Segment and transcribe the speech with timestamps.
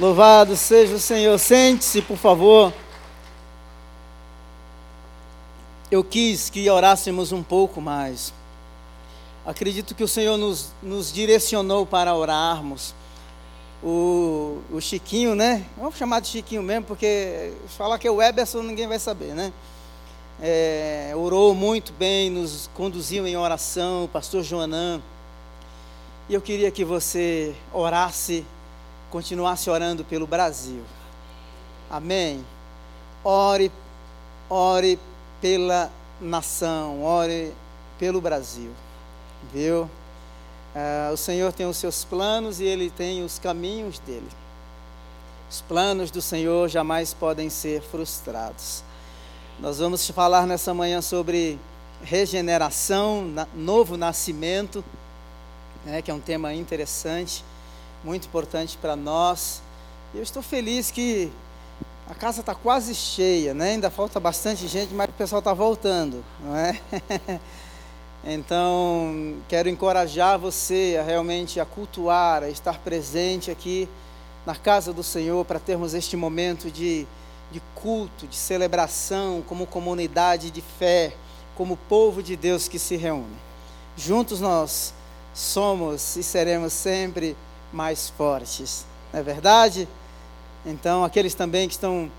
[0.00, 1.38] Louvado seja o Senhor.
[1.38, 2.72] Sente-se, por favor.
[5.90, 8.32] Eu quis que orássemos um pouco mais.
[9.44, 12.94] Acredito que o Senhor nos, nos direcionou para orarmos.
[13.82, 15.66] O, o, Chiquinho, né?
[15.76, 19.52] Vamos chamar de Chiquinho mesmo, porque falar que é o Eberson ninguém vai saber, né?
[20.40, 25.02] É, orou muito bem, nos conduziu em oração, o pastor Joanã.
[26.28, 28.46] E eu queria que você orasse
[29.12, 30.82] continuasse orando pelo Brasil.
[31.90, 32.42] Amém.
[33.22, 33.70] Ore,
[34.48, 34.98] ore
[35.38, 37.52] pela nação, ore
[37.98, 38.70] pelo Brasil.
[39.52, 39.82] Viu?
[40.74, 44.28] Uh, o Senhor tem os seus planos e Ele tem os caminhos dele.
[45.50, 48.82] Os planos do Senhor jamais podem ser frustrados.
[49.60, 51.58] Nós vamos falar nessa manhã sobre
[52.02, 54.82] regeneração, novo nascimento,
[55.84, 57.44] né, que é um tema interessante
[58.04, 59.62] muito importante para nós.
[60.14, 61.30] Eu estou feliz que
[62.08, 63.70] a casa está quase cheia, né?
[63.70, 66.80] Ainda falta bastante gente, mas o pessoal está voltando, não é?
[68.24, 73.88] então, quero encorajar você a realmente a cultuar, a estar presente aqui
[74.44, 77.06] na casa do Senhor para termos este momento de,
[77.50, 81.14] de culto, de celebração, como comunidade de fé,
[81.54, 83.36] como povo de Deus que se reúne.
[83.96, 84.92] Juntos nós
[85.32, 87.36] somos e seremos sempre
[87.72, 88.84] mais fortes.
[89.12, 89.88] Não é verdade?
[90.64, 92.10] Então, aqueles também que estão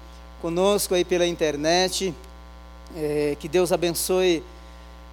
[0.42, 2.14] conosco aí pela internet,
[2.96, 4.44] é, que Deus abençoe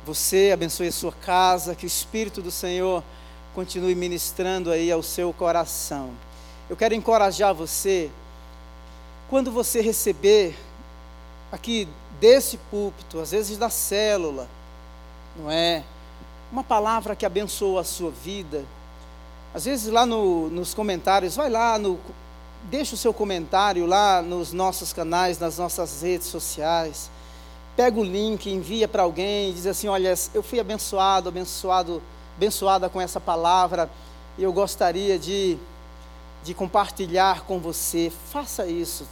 [0.04, 3.02] você, abençoe a sua casa, que o Espírito do Senhor
[3.54, 6.10] continue ministrando aí ao seu coração.
[6.68, 8.10] Eu quero encorajar você,
[9.28, 10.56] quando você receber
[11.52, 11.86] aqui
[12.20, 14.48] desse púlpito, às vezes da célula,
[15.36, 15.84] não é?
[16.50, 18.64] Uma palavra que abençoa a sua vida,
[19.52, 21.98] às vezes lá no, nos comentários, vai lá, no,
[22.64, 27.10] deixa o seu comentário lá nos nossos canais, nas nossas redes sociais.
[27.76, 32.00] Pega o link, envia para alguém diz assim: Olha, eu fui abençoado, abençoado,
[32.36, 33.90] abençoada com essa palavra
[34.38, 35.58] e eu gostaria de,
[36.44, 38.12] de compartilhar com você.
[38.30, 39.04] Faça isso,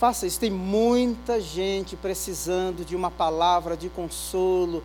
[0.00, 0.40] faça isso.
[0.40, 4.82] Tem muita gente precisando de uma palavra de consolo,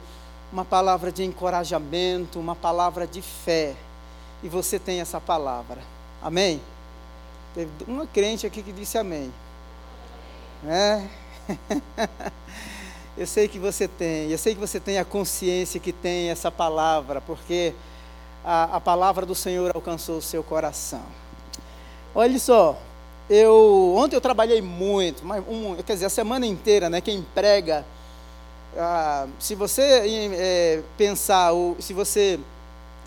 [0.51, 3.75] uma palavra de encorajamento, uma palavra de fé
[4.43, 5.81] e você tem essa palavra.
[6.21, 6.61] Amém?
[7.53, 9.33] Teve uma crente aqui que disse amém.
[10.67, 11.03] É?
[13.17, 16.51] eu sei que você tem, eu sei que você tem a consciência que tem essa
[16.51, 17.73] palavra, porque
[18.43, 21.03] a, a palavra do Senhor alcançou o seu coração.
[22.13, 22.77] Olha só,
[23.29, 26.99] eu ontem eu trabalhei muito, mas um, quer dizer, a semana inteira, né?
[27.01, 27.85] Quem prega,
[28.77, 29.81] ah, se você
[30.35, 32.39] é, pensar, ou se você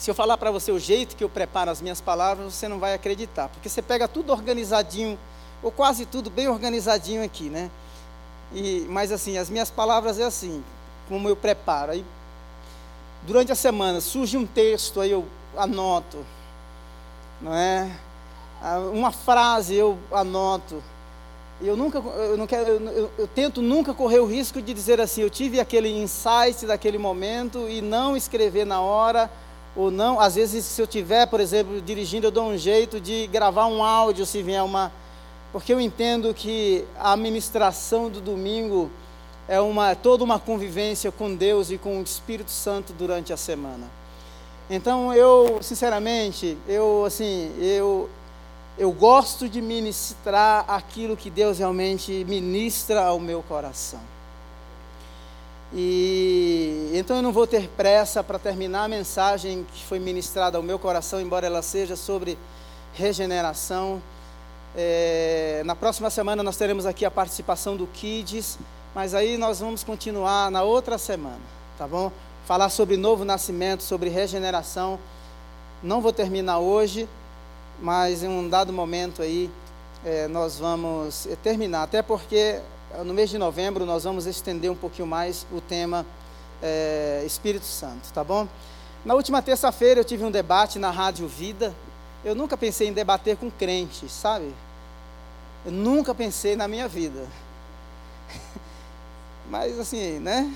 [0.03, 2.81] se eu falar para você o jeito que eu preparo as minhas palavras, você não
[2.81, 5.17] vai acreditar, porque você pega tudo organizadinho,
[5.63, 7.71] ou quase tudo bem organizadinho aqui, né?
[8.53, 10.65] E, mas assim, as minhas palavras é assim,
[11.09, 11.93] como eu preparo.
[11.93, 12.05] Aí,
[13.25, 15.25] durante a semana surge um texto, aí eu
[15.57, 16.27] anoto,
[17.41, 17.97] não é?
[18.61, 20.83] Ah, uma frase eu anoto.
[21.61, 25.01] Eu nunca, eu não quero, eu, eu, eu tento nunca correr o risco de dizer
[25.01, 29.31] assim, eu tive aquele insight daquele momento e não escrever na hora
[29.75, 30.21] ou não.
[30.21, 33.83] Às vezes, se eu tiver, por exemplo, dirigindo, eu dou um jeito de gravar um
[33.83, 34.93] áudio se vier uma.
[35.53, 38.91] Porque eu entendo que a administração do domingo
[39.49, 43.91] é uma toda uma convivência com Deus e com o Espírito Santo durante a semana.
[44.71, 48.09] Então, eu, sinceramente, eu assim, eu
[48.79, 54.01] eu gosto de ministrar aquilo que Deus realmente ministra ao meu coração.
[55.75, 60.63] E então eu não vou ter pressa para terminar a mensagem que foi ministrada ao
[60.63, 62.39] meu coração, embora ela seja sobre
[62.93, 64.03] regeneração.
[64.77, 68.59] É, na próxima semana nós teremos aqui a participação do Kids,
[68.95, 71.41] mas aí nós vamos continuar na outra semana,
[71.79, 72.13] tá bom?
[72.47, 74.99] Falar sobre novo nascimento, sobre regeneração.
[75.83, 77.09] Não vou terminar hoje,
[77.81, 79.51] mas em um dado momento aí
[80.05, 82.61] é, nós vamos terminar, até porque
[82.99, 86.05] no mês de novembro nós vamos estender um pouquinho mais o tema
[86.63, 88.47] é, Espírito Santo, tá bom?
[89.05, 91.75] Na última terça-feira eu tive um debate na Rádio Vida.
[92.25, 94.55] Eu nunca pensei em debater com crentes, sabe?
[95.65, 97.27] Eu nunca pensei na minha vida.
[99.49, 100.53] Mas assim, né?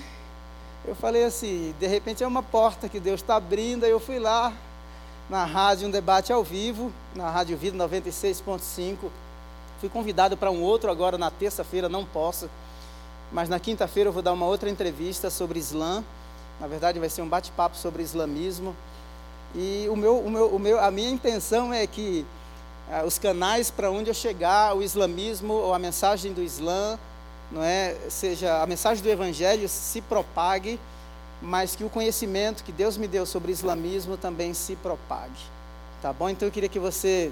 [0.85, 4.19] Eu falei assim, de repente é uma porta que Deus está abrindo, aí eu fui
[4.19, 4.53] lá
[5.29, 9.09] na rádio, um debate ao vivo, na Rádio Vida 96.5
[9.79, 12.49] Fui convidado para um outro agora na terça-feira, não posso.
[13.31, 16.03] Mas na quinta-feira eu vou dar uma outra entrevista sobre Islã.
[16.59, 18.75] Na verdade, vai ser um bate-papo sobre islamismo.
[19.53, 22.25] E o meu, o meu, o meu, a minha intenção é que
[22.89, 26.97] ah, os canais para onde eu chegar, o islamismo ou a mensagem do Islã,
[27.51, 30.79] não é, seja a mensagem do Evangelho se propague,
[31.41, 35.39] mas que o conhecimento que Deus me deu sobre islamismo também se propague,
[36.01, 36.29] tá bom?
[36.29, 37.31] Então eu queria que você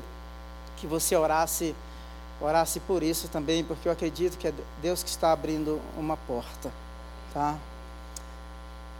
[0.77, 1.73] que você orasse
[2.39, 6.71] orasse por isso também, porque eu acredito que é Deus que está abrindo uma porta,
[7.33, 7.57] tá?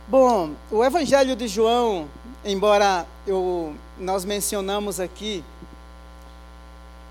[0.08, 2.08] Bom, o Evangelho de João,
[2.44, 5.44] embora eu, nós mencionamos aqui,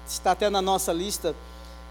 [0.07, 1.35] está até na nossa lista,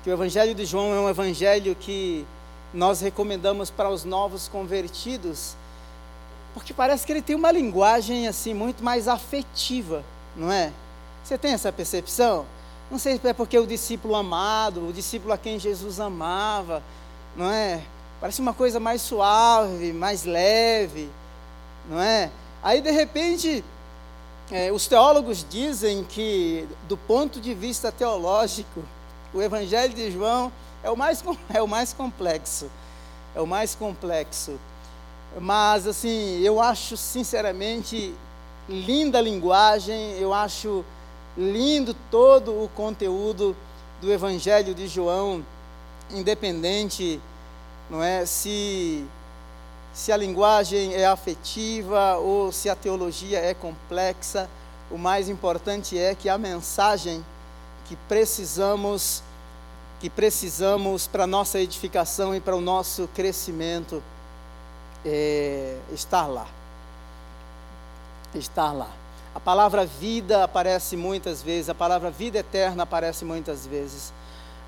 [0.04, 2.26] que o Evangelho de João é um evangelho que
[2.74, 5.56] nós recomendamos para os novos convertidos,
[6.54, 10.04] porque parece que ele tem uma linguagem assim muito mais afetiva,
[10.36, 10.72] não é?
[11.24, 12.46] Você tem essa percepção?
[12.94, 16.84] Não sei se é porque o discípulo amado, o discípulo a quem Jesus amava,
[17.36, 17.82] não é?
[18.22, 21.10] Parece uma coisa mais suave, mais leve,
[21.90, 22.30] não é?
[22.62, 23.66] Aí de repente,
[24.52, 28.84] é, os teólogos dizem que, do ponto de vista teológico,
[29.34, 30.52] o Evangelho de João
[30.84, 32.70] é o mais, é o mais complexo.
[33.34, 34.60] É o mais complexo.
[35.42, 38.14] Mas, assim, eu acho sinceramente
[38.70, 40.86] linda a linguagem, eu acho
[41.38, 43.56] lindo todo o conteúdo
[44.02, 45.44] do Evangelho de João,
[46.12, 47.20] independente,
[47.90, 49.06] não é, se
[49.94, 54.50] se a linguagem é afetiva ou se a teologia é complexa,
[54.90, 57.24] o mais importante é que a mensagem
[57.86, 59.22] que precisamos
[60.00, 64.04] que precisamos para nossa edificação e para o nosso crescimento
[65.06, 66.46] é, estar lá.
[68.36, 68.90] Estar lá.
[69.36, 74.14] A palavra vida aparece muitas vezes, a palavra vida eterna aparece muitas vezes.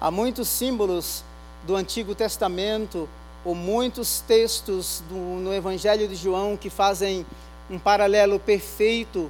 [0.02, 1.24] Há muitos símbolos
[1.66, 3.08] do Antigo Testamento,
[3.46, 7.24] ou muitos textos do, no Evangelho de João que fazem
[7.70, 9.30] um paralelo perfeito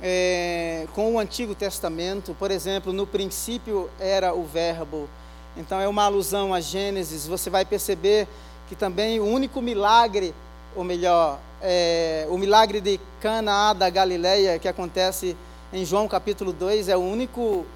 [0.00, 2.34] é, com o Antigo Testamento.
[2.38, 5.08] Por exemplo, no princípio era o Verbo.
[5.56, 7.26] Então é uma alusão a Gênesis.
[7.26, 8.28] Você vai perceber
[8.68, 10.32] que também o único milagre,
[10.74, 15.36] ou melhor, é, o milagre de Canaã da Galileia, que acontece
[15.72, 17.66] em João capítulo 2, é o único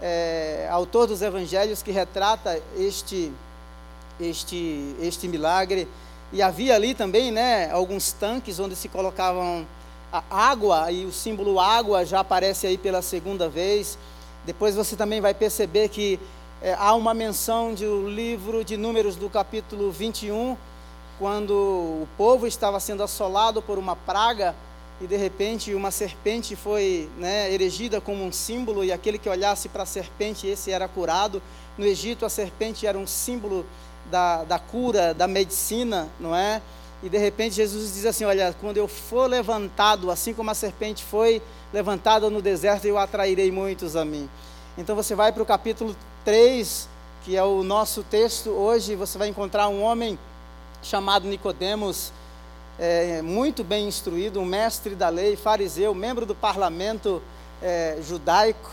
[0.00, 3.32] é, autor dos evangelhos que retrata este,
[4.20, 5.88] este, este milagre.
[6.32, 9.66] E havia ali também né, alguns tanques onde se colocavam
[10.12, 13.98] a água, e o símbolo água já aparece aí pela segunda vez.
[14.44, 16.18] Depois você também vai perceber que
[16.60, 20.56] é, há uma menção do livro de Números do capítulo 21,
[21.22, 24.56] quando o povo estava sendo assolado por uma praga
[25.00, 29.68] e de repente uma serpente foi né, erigida como um símbolo e aquele que olhasse
[29.68, 31.40] para a serpente esse era curado.
[31.78, 33.64] No Egito a serpente era um símbolo
[34.10, 36.60] da, da cura, da medicina, não é?
[37.04, 41.04] E de repente Jesus diz assim: Olha, quando eu for levantado, assim como a serpente
[41.04, 41.40] foi
[41.72, 44.28] levantada no deserto, eu atrairei muitos a mim.
[44.76, 46.88] Então você vai para o capítulo 3,
[47.24, 50.18] que é o nosso texto hoje, você vai encontrar um homem
[50.82, 52.12] chamado Nicodemos,
[52.78, 57.22] é, muito bem instruído, um mestre da lei, fariseu, membro do parlamento
[57.62, 58.70] é, judaico.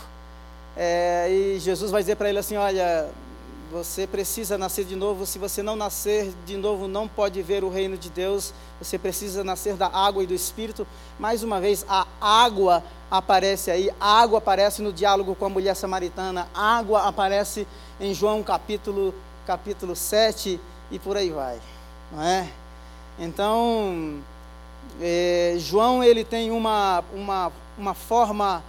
[0.76, 3.08] É, e Jesus vai dizer para ele assim: Olha,
[3.70, 5.26] você precisa nascer de novo.
[5.26, 8.52] Se você não nascer de novo, não pode ver o reino de Deus.
[8.80, 10.86] Você precisa nascer da água e do Espírito.
[11.18, 13.90] Mais uma vez, a água aparece aí.
[14.00, 16.48] A água aparece no diálogo com a mulher samaritana.
[16.54, 17.66] A água aparece
[18.00, 19.14] em João capítulo,
[19.46, 20.58] capítulo 7
[20.90, 21.60] e por aí vai
[22.10, 22.48] não é?
[23.18, 24.20] Então,
[25.00, 28.62] é, João ele tem uma, uma, uma forma,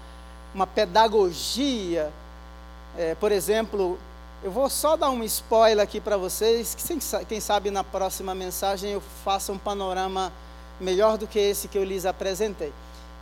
[0.53, 2.11] uma pedagogia,
[2.97, 3.97] é, por exemplo,
[4.43, 8.91] eu vou só dar um spoiler aqui para vocês, que quem sabe na próxima mensagem
[8.91, 10.31] eu faça um panorama
[10.79, 12.73] melhor do que esse que eu lhes apresentei.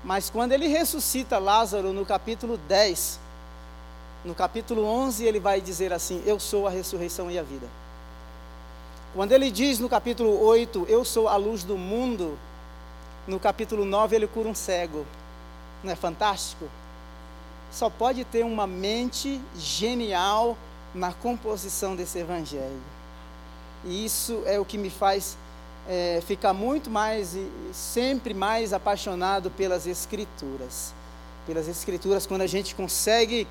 [0.03, 3.19] Mas quando ele ressuscita Lázaro no capítulo 10,
[4.23, 7.67] no capítulo 11 ele vai dizer assim: Eu sou a ressurreição e a vida.
[9.13, 12.37] Quando ele diz no capítulo 8, eu sou a luz do mundo,
[13.27, 15.03] no capítulo 9 ele cura um cego.
[15.83, 16.69] Não é fantástico?
[17.71, 20.55] Só pode ter uma mente genial
[20.93, 22.81] na composição desse evangelho.
[23.83, 25.35] E isso é o que me faz
[25.87, 30.93] é, ficar muito mais e sempre mais apaixonado pelas escrituras.
[31.47, 33.47] Pelas escrituras, quando a gente consegue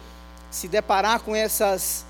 [0.52, 2.06] se deparar com essas,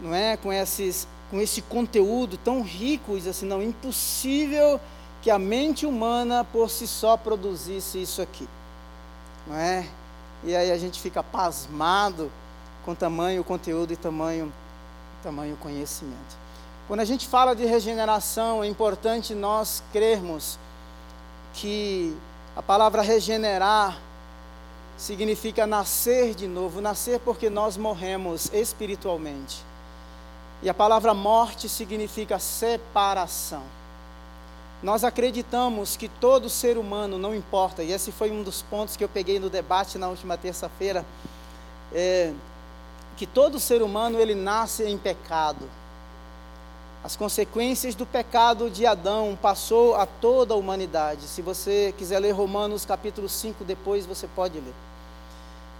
[0.00, 4.80] não é, com esses com esse conteúdo tão rico, diz assim, não, impossível
[5.22, 8.48] que a mente humana por si só produzisse isso aqui.
[9.46, 9.86] Não é?
[10.44, 12.30] E aí a gente fica pasmado
[12.84, 14.52] com tamanho conteúdo e tamanho
[15.22, 16.36] tamanho conhecimento.
[16.86, 20.56] Quando a gente fala de regeneração, é importante nós crermos
[21.52, 22.16] que
[22.54, 23.98] a palavra regenerar
[24.96, 29.64] significa nascer de novo, nascer porque nós morremos espiritualmente.
[30.62, 33.62] E a palavra morte significa separação.
[34.82, 39.02] Nós acreditamos que todo ser humano, não importa, e esse foi um dos pontos que
[39.02, 41.04] eu peguei no debate na última terça-feira,
[41.92, 42.32] é,
[43.16, 45.68] que todo ser humano ele nasce em pecado.
[47.02, 51.22] As consequências do pecado de Adão passou a toda a humanidade.
[51.22, 54.74] Se você quiser ler Romanos capítulo 5 depois, você pode ler.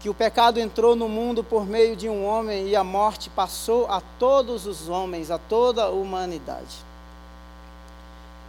[0.07, 3.91] Que o pecado entrou no mundo por meio de um homem e a morte passou
[3.91, 6.77] a todos os homens, a toda a humanidade.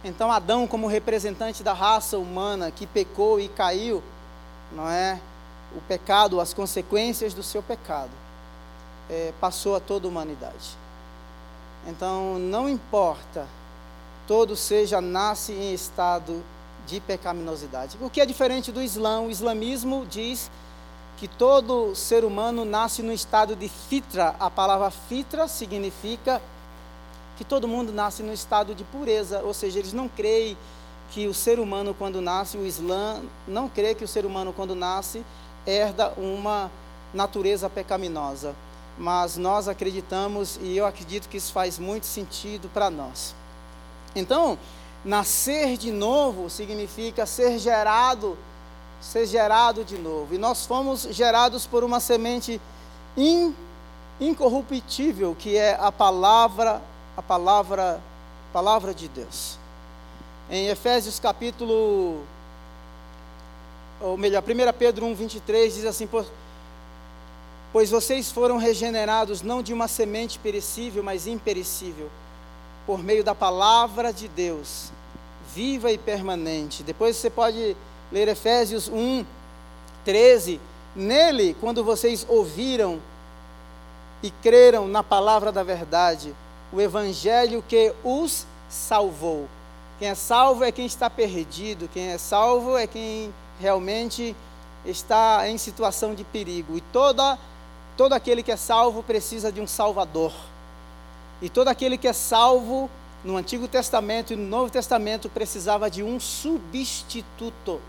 [0.04, 4.04] Então Adão, como representante da raça humana que pecou e caiu,
[4.70, 5.20] não é?
[5.76, 8.12] O pecado, as consequências do seu pecado
[9.10, 10.76] é, passou a toda a humanidade.
[11.88, 13.48] Então, não importa,
[14.28, 16.40] todo seja nasce em estado
[16.86, 17.98] de pecaminosidade.
[18.00, 19.22] O que é diferente do Islã?
[19.22, 20.48] O islamismo diz
[21.18, 24.36] que todo ser humano nasce no estado de fitra.
[24.38, 26.40] A palavra fitra significa
[27.36, 30.56] que todo mundo nasce no estado de pureza, ou seja, eles não creem
[31.10, 34.74] que o ser humano quando nasce, o Islã não crê que o ser humano quando
[34.74, 35.24] nasce
[35.66, 36.70] herda uma
[37.14, 38.54] natureza pecaminosa
[38.98, 43.34] mas nós acreditamos e eu acredito que isso faz muito sentido para nós.
[44.14, 44.58] Então,
[45.04, 48.36] nascer de novo significa ser gerado,
[49.00, 50.34] ser gerado de novo.
[50.34, 52.60] E nós fomos gerados por uma semente
[53.16, 53.54] in,
[54.20, 56.82] incorruptível, que é a palavra,
[57.16, 58.00] a palavra,
[58.52, 59.58] palavra de Deus.
[60.50, 62.22] Em Efésios capítulo
[64.00, 66.08] ou melhor, 1 Pedro 1, 23 diz assim,
[67.72, 72.08] Pois vocês foram regenerados não de uma semente perecível, mas imperecível,
[72.86, 74.90] por meio da palavra de Deus,
[75.54, 76.82] viva e permanente.
[76.82, 77.76] Depois você pode
[78.10, 79.24] ler Efésios 1,
[80.04, 80.60] 13.
[80.94, 83.00] Nele, quando vocês ouviram
[84.22, 86.34] e creram na palavra da verdade,
[86.72, 89.48] o evangelho que os salvou.
[89.98, 94.34] Quem é salvo é quem está perdido, quem é salvo é quem realmente
[94.84, 96.76] está em situação de perigo.
[96.76, 97.38] E toda
[97.98, 100.32] Todo aquele que é salvo precisa de um Salvador.
[101.42, 102.88] E todo aquele que é salvo
[103.24, 107.80] no Antigo Testamento e no Novo Testamento precisava de um substituto.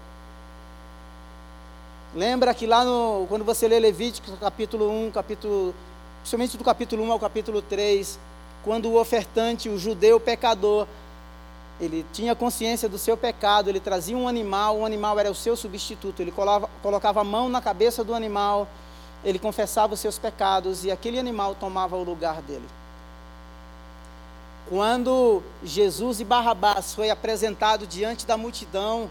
[2.15, 5.75] Lembra que lá no, quando você lê Levítico capítulo 1, capítulo,
[6.21, 8.19] principalmente do capítulo 1 ao capítulo 3,
[8.63, 10.87] quando o ofertante, o judeu pecador,
[11.79, 15.55] ele tinha consciência do seu pecado, ele trazia um animal, o animal era o seu
[15.55, 18.67] substituto, ele colava, colocava a mão na cabeça do animal,
[19.23, 22.67] ele confessava os seus pecados e aquele animal tomava o lugar dele.
[24.67, 29.09] Quando Jesus e Barrabás foi apresentado diante da multidão,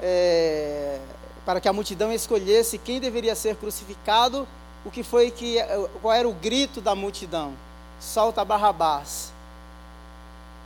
[0.00, 0.98] é,
[1.44, 4.46] para que a multidão escolhesse quem deveria ser crucificado,
[4.84, 5.56] o que foi que
[6.00, 7.54] qual era o grito da multidão?
[8.00, 9.32] Solta Barrabás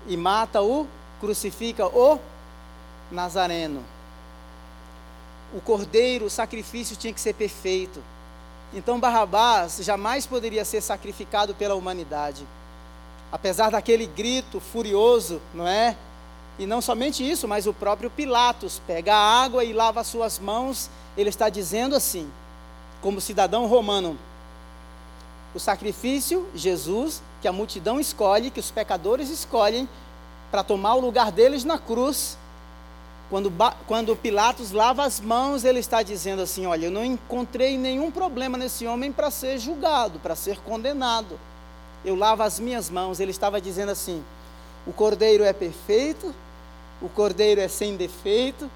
[0.07, 0.87] e mata o
[1.21, 2.19] crucifica o
[3.11, 3.83] Nazareno.
[5.55, 8.03] O cordeiro, o sacrifício tinha que ser perfeito.
[8.75, 12.47] Então Barrabás jamais poderia ser sacrificado pela humanidade.
[13.31, 15.97] Apesar daquele grito furioso, não é?
[16.59, 20.39] E não somente isso, mas o próprio Pilatos pega a água e lava as suas
[20.39, 20.89] mãos.
[21.17, 22.31] Ele está dizendo assim,
[23.03, 24.19] como cidadão romano:
[25.55, 29.89] o sacrifício, Jesus, que a multidão escolhe, que os pecadores escolhem,
[30.51, 32.39] para tomar o lugar deles na cruz,
[33.29, 33.53] quando,
[33.87, 38.57] quando Pilatos lava as mãos, ele está dizendo assim: Olha, eu não encontrei nenhum problema
[38.57, 41.39] nesse homem para ser julgado, para ser condenado.
[42.05, 43.19] Eu lavo as minhas mãos.
[43.19, 44.23] Ele estava dizendo assim:
[44.87, 46.33] O cordeiro é perfeito,
[47.01, 48.71] o cordeiro é sem defeito,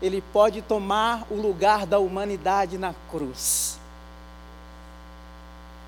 [0.00, 3.78] ele pode tomar o lugar da humanidade na cruz.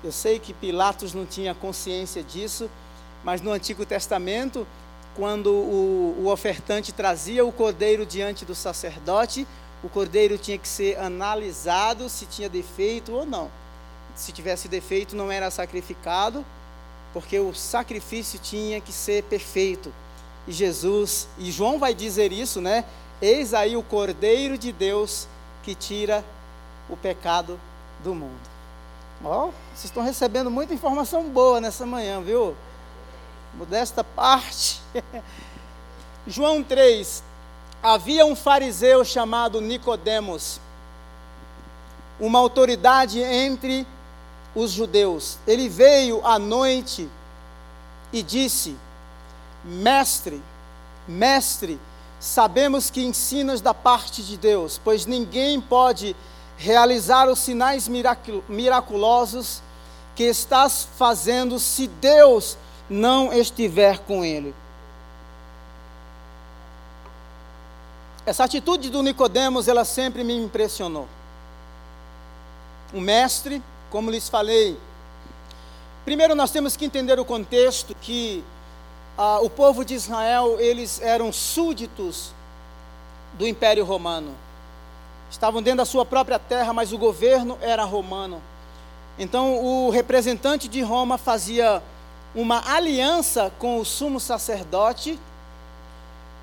[0.03, 2.69] Eu sei que Pilatos não tinha consciência disso,
[3.23, 4.65] mas no Antigo Testamento
[5.15, 9.47] quando o, o ofertante trazia o cordeiro diante do sacerdote,
[9.83, 13.49] o cordeiro tinha que ser analisado se tinha defeito ou não.
[14.13, 16.45] Se tivesse defeito, não era sacrificado,
[17.13, 19.91] porque o sacrifício tinha que ser perfeito.
[20.47, 22.85] E Jesus, e João vai dizer isso, né?
[23.21, 25.27] Eis aí o Cordeiro de Deus
[25.63, 26.23] que tira
[26.89, 27.59] o pecado
[28.03, 28.55] do mundo.
[29.23, 32.55] Ó, oh, vocês estão recebendo muita informação boa nessa manhã, viu?
[33.55, 34.81] modesta parte.
[36.27, 37.23] João 3.
[37.81, 40.59] Havia um fariseu chamado Nicodemos,
[42.19, 43.85] uma autoridade entre
[44.55, 45.37] os judeus.
[45.45, 47.09] Ele veio à noite
[48.11, 48.75] e disse:
[49.65, 50.41] Mestre,
[51.07, 51.79] mestre,
[52.19, 56.15] sabemos que ensinas da parte de Deus, pois ninguém pode
[56.55, 57.89] realizar os sinais
[58.47, 59.63] miraculosos
[60.15, 62.57] que estás fazendo se Deus
[62.87, 64.53] não estiver com ele.
[68.25, 71.07] Essa atitude do Nicodemos, ela sempre me impressionou.
[72.93, 74.79] O mestre, como lhes falei,
[76.05, 78.43] primeiro nós temos que entender o contexto que
[79.17, 82.33] ah, o povo de Israel, eles eram súditos
[83.33, 84.35] do Império Romano.
[85.29, 88.41] Estavam dentro da sua própria terra, mas o governo era romano.
[89.17, 91.81] Então, o representante de Roma fazia
[92.33, 95.17] uma aliança com o sumo sacerdote,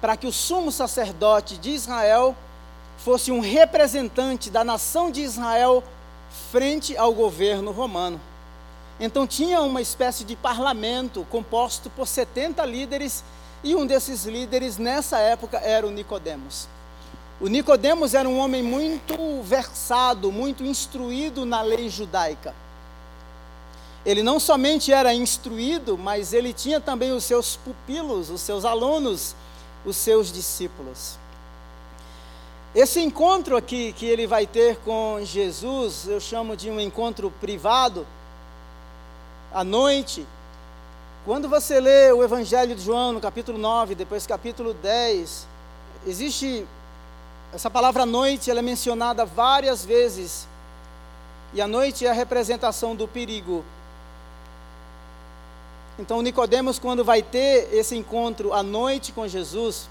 [0.00, 2.34] para que o sumo sacerdote de Israel
[2.98, 5.84] fosse um representante da nação de Israel
[6.50, 8.18] frente ao governo romano.
[9.04, 13.24] Então, tinha uma espécie de parlamento composto por 70 líderes,
[13.64, 16.68] e um desses líderes nessa época era o Nicodemos.
[17.40, 22.54] O Nicodemos era um homem muito versado, muito instruído na lei judaica.
[24.06, 29.34] Ele não somente era instruído, mas ele tinha também os seus pupilos, os seus alunos,
[29.84, 31.18] os seus discípulos.
[32.72, 38.06] Esse encontro aqui que ele vai ter com Jesus, eu chamo de um encontro privado,
[39.52, 40.26] à noite.
[41.24, 45.46] Quando você lê o Evangelho de João, no capítulo 9, depois capítulo 10,
[46.06, 46.66] existe
[47.54, 50.48] essa palavra noite, ela é mencionada várias vezes.
[51.54, 53.64] E a noite é a representação do perigo.
[55.98, 59.88] Então Nicodemos quando vai ter esse encontro à noite com Jesus,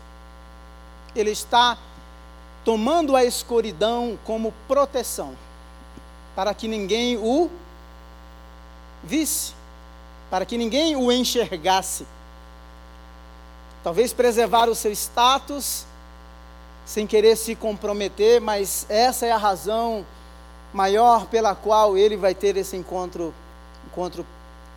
[1.15, 1.77] ele está
[2.65, 5.35] tomando a escuridão como proteção,
[6.35, 7.49] para que ninguém o
[9.03, 9.53] visse,
[10.29, 12.05] para que ninguém o enxergasse.
[13.83, 15.85] Talvez preservar o seu status,
[16.85, 20.05] sem querer se comprometer, mas essa é a razão
[20.73, 23.33] maior pela qual ele vai ter esse encontro,
[23.87, 24.25] encontro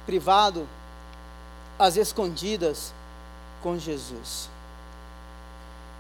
[0.06, 0.66] privado,
[1.78, 2.92] às escondidas
[3.62, 4.48] com Jesus.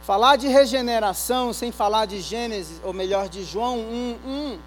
[0.04, 4.58] Falar de regeneração sem falar de Gênesis, ou melhor, de João 1, 1,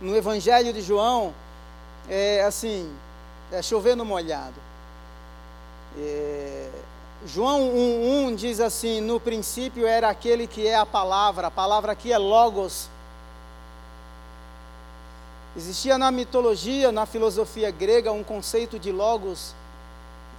[0.00, 1.34] no Evangelho de João,
[2.08, 2.92] é assim,
[3.52, 4.54] é chover no molhado.
[5.98, 6.68] É,
[7.26, 12.12] João 1,1 diz assim: No princípio era aquele que é a palavra, a palavra aqui
[12.12, 12.88] é Logos.
[15.56, 19.52] Existia na mitologia, na filosofia grega, um conceito de Logos,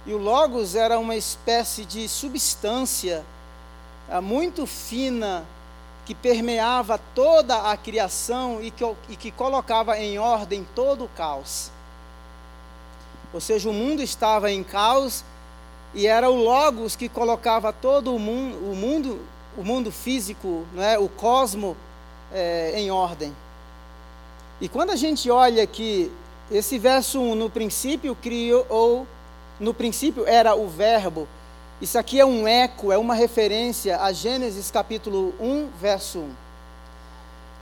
[0.06, 3.24] e o Logos era uma espécie de substância
[4.10, 5.44] ah, muito fina
[6.04, 11.70] que permeava toda a criação e que, e que colocava em ordem todo o caos.
[13.32, 15.24] Ou seja, o mundo estava em caos
[15.94, 19.20] e era o Logos que colocava todo o mundo, o mundo,
[19.56, 20.98] o mundo físico, não é?
[20.98, 21.76] o cosmo,
[22.32, 23.34] é, em ordem.
[24.60, 26.10] E quando a gente olha aqui,
[26.50, 29.06] esse verso 1, no princípio criou, ou
[29.58, 31.28] no princípio era o verbo,
[31.82, 36.30] isso aqui é um eco, é uma referência a Gênesis capítulo 1, verso 1.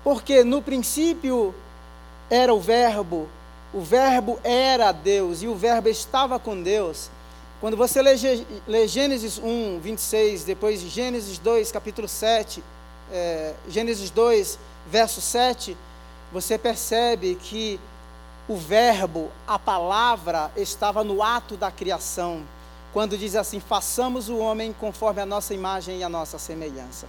[0.05, 1.55] Porque no princípio
[2.29, 3.31] era o verbo,
[3.73, 7.11] o verbo era Deus e o verbo estava com Deus.
[7.63, 8.15] Quando você lê,
[8.69, 12.63] lê Gênesis 1, 26, depois Gênesis 2, capítulo 7,
[13.11, 15.75] é, Gênesis 2, verso 7,
[16.31, 17.81] você percebe que
[18.47, 22.43] o verbo, a palavra, estava no ato da criação,
[22.93, 27.07] quando diz assim: façamos o homem conforme a nossa imagem e a nossa semelhança.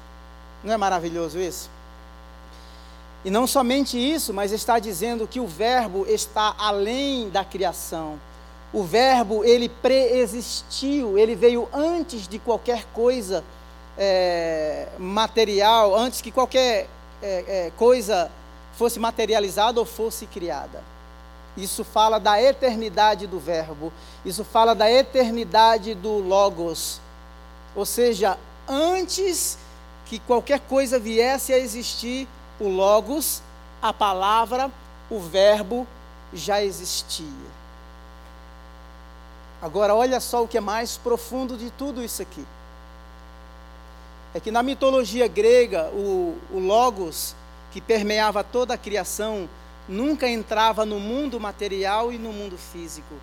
[0.64, 1.70] Não é maravilhoso isso?
[3.24, 8.20] E não somente isso, mas está dizendo que o verbo está além da criação
[8.74, 13.44] o verbo, ele preexistiu, ele veio antes de qualquer coisa
[13.98, 16.88] é, material, antes que qualquer
[17.22, 18.32] é, é, coisa
[18.78, 20.82] fosse materializada ou fosse criada.
[21.56, 23.92] Isso fala da eternidade do Verbo,
[24.24, 27.02] isso fala da eternidade do Logos.
[27.76, 28.38] Ou seja,
[28.68, 29.58] antes
[30.06, 32.28] que qualquer coisa viesse a existir,
[32.60, 33.42] o Logos,
[33.82, 34.72] a palavra,
[35.10, 35.86] o Verbo
[36.34, 37.26] já existia.
[39.62, 42.46] Agora, olha só o que é mais profundo de tudo isso aqui.
[44.34, 47.36] É que na mitologia grega, o, o Logos,
[47.72, 49.50] que permeava toda a criação,
[49.88, 53.16] nunca entrava no mundo material e no mundo físico.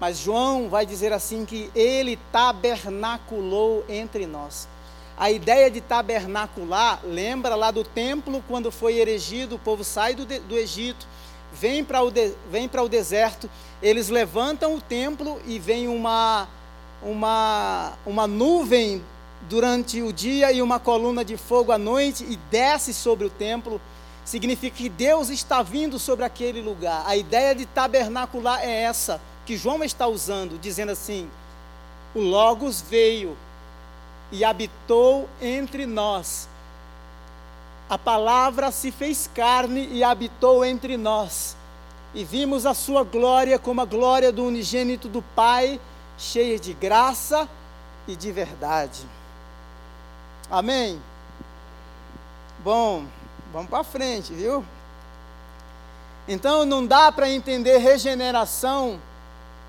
[0.00, 4.66] Mas João vai dizer assim que ele tabernaculou entre nós.
[5.18, 10.24] A ideia de tabernacular lembra lá do templo, quando foi erigido, o povo sai do,
[10.24, 11.06] do Egito,
[11.52, 12.32] vem para o, de,
[12.82, 13.50] o deserto
[13.82, 16.48] eles levantam o templo e vem uma,
[17.02, 19.02] uma, uma nuvem
[19.48, 23.80] durante o dia e uma coluna de fogo à noite e desce sobre o templo.
[24.24, 27.02] Significa que Deus está vindo sobre aquele lugar.
[27.06, 31.28] A ideia de tabernacular é essa que João está usando, dizendo assim:
[32.14, 33.36] o Logos veio
[34.32, 36.48] e habitou entre nós.
[37.88, 41.56] A palavra se fez carne e habitou entre nós.
[42.14, 45.80] E vimos a sua glória como a glória do unigênito do Pai,
[46.16, 47.48] cheia de graça
[48.06, 49.00] e de verdade.
[50.50, 51.00] Amém?
[52.62, 53.06] Bom,
[53.52, 54.64] vamos para frente, viu?
[56.28, 59.00] Então não dá para entender regeneração,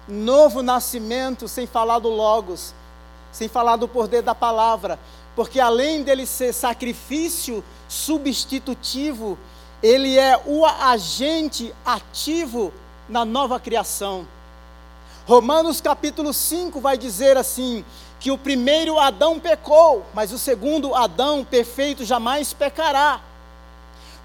[0.07, 2.73] novo nascimento, sem falar do Logos,
[3.31, 4.99] sem falar do poder da palavra,
[5.35, 9.37] porque além dele ser sacrifício substitutivo,
[9.81, 12.71] ele é o agente ativo
[13.09, 14.27] na nova criação.
[15.25, 17.83] Romanos capítulo 5 vai dizer assim:
[18.21, 23.19] que o primeiro Adão pecou, mas o segundo Adão perfeito jamais pecará.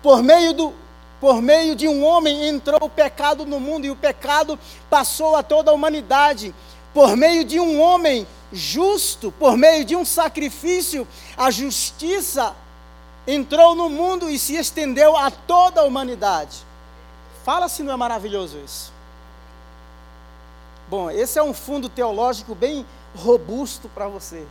[0.06, 0.72] Por meio, do,
[1.20, 4.56] por meio de um homem entrou o pecado no mundo e o pecado
[4.88, 6.54] passou a toda a humanidade.
[6.94, 12.54] Por meio de um homem justo, por meio de um sacrifício, a justiça
[13.26, 16.64] entrou no mundo e se estendeu a toda a humanidade.
[17.44, 18.92] Fala se não é maravilhoso isso.
[20.88, 24.46] Bom, esse é um fundo teológico bem robusto para você.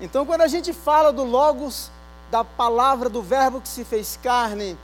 [0.00, 1.90] Então, quando a gente fala do Logos,
[2.30, 4.76] da palavra, do Verbo que se fez carne,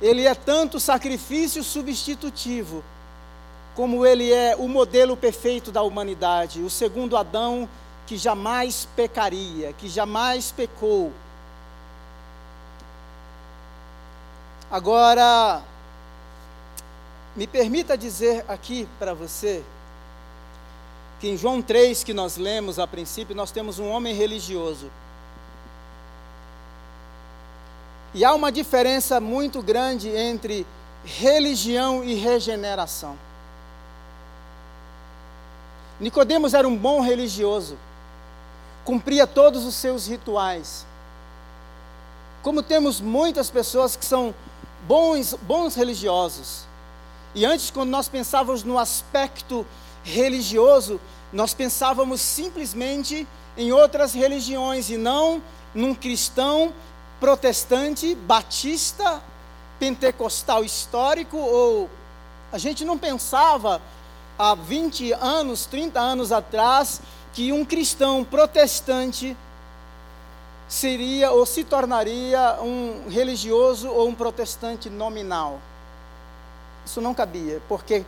[0.00, 2.84] ele é tanto sacrifício substitutivo,
[3.74, 7.68] como ele é o modelo perfeito da humanidade, o segundo Adão
[8.06, 11.12] que jamais pecaria, que jamais pecou.
[14.70, 15.62] Agora,
[17.36, 19.62] me permita dizer aqui para você,
[21.20, 24.90] que em João 3, que nós lemos a princípio, nós temos um homem religioso.
[28.14, 30.66] E há uma diferença muito grande entre
[31.04, 33.18] religião e regeneração.
[36.00, 37.76] Nicodemos era um bom religioso,
[38.84, 40.86] cumpria todos os seus rituais.
[42.42, 44.34] Como temos muitas pessoas que são
[44.86, 46.66] bons, bons religiosos.
[47.34, 49.66] E antes, quando nós pensávamos no aspecto
[50.04, 51.00] religioso,
[51.32, 55.42] nós pensávamos simplesmente em outras religiões e não
[55.74, 56.72] num cristão
[57.20, 59.22] protestante, batista,
[59.78, 61.90] pentecostal histórico, ou
[62.52, 63.80] a gente não pensava
[64.38, 67.00] há 20 anos, 30 anos atrás,
[67.32, 69.36] que um cristão protestante
[70.68, 75.60] seria ou se tornaria um religioso ou um protestante nominal.
[76.84, 78.04] Isso não cabia, porque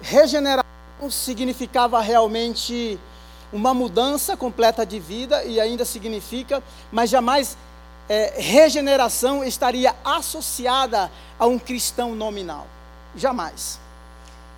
[0.00, 0.64] regeneração
[1.10, 2.98] significava realmente
[3.52, 7.56] uma mudança completa de vida e ainda significa, mas jamais
[8.08, 12.66] é, regeneração estaria associada a um cristão nominal.
[13.14, 13.78] Jamais.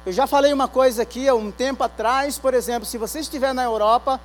[0.07, 3.54] Eu já falei uma coisa aqui há um tempo atrás, por exemplo, se você estiver
[3.54, 4.20] na Europa,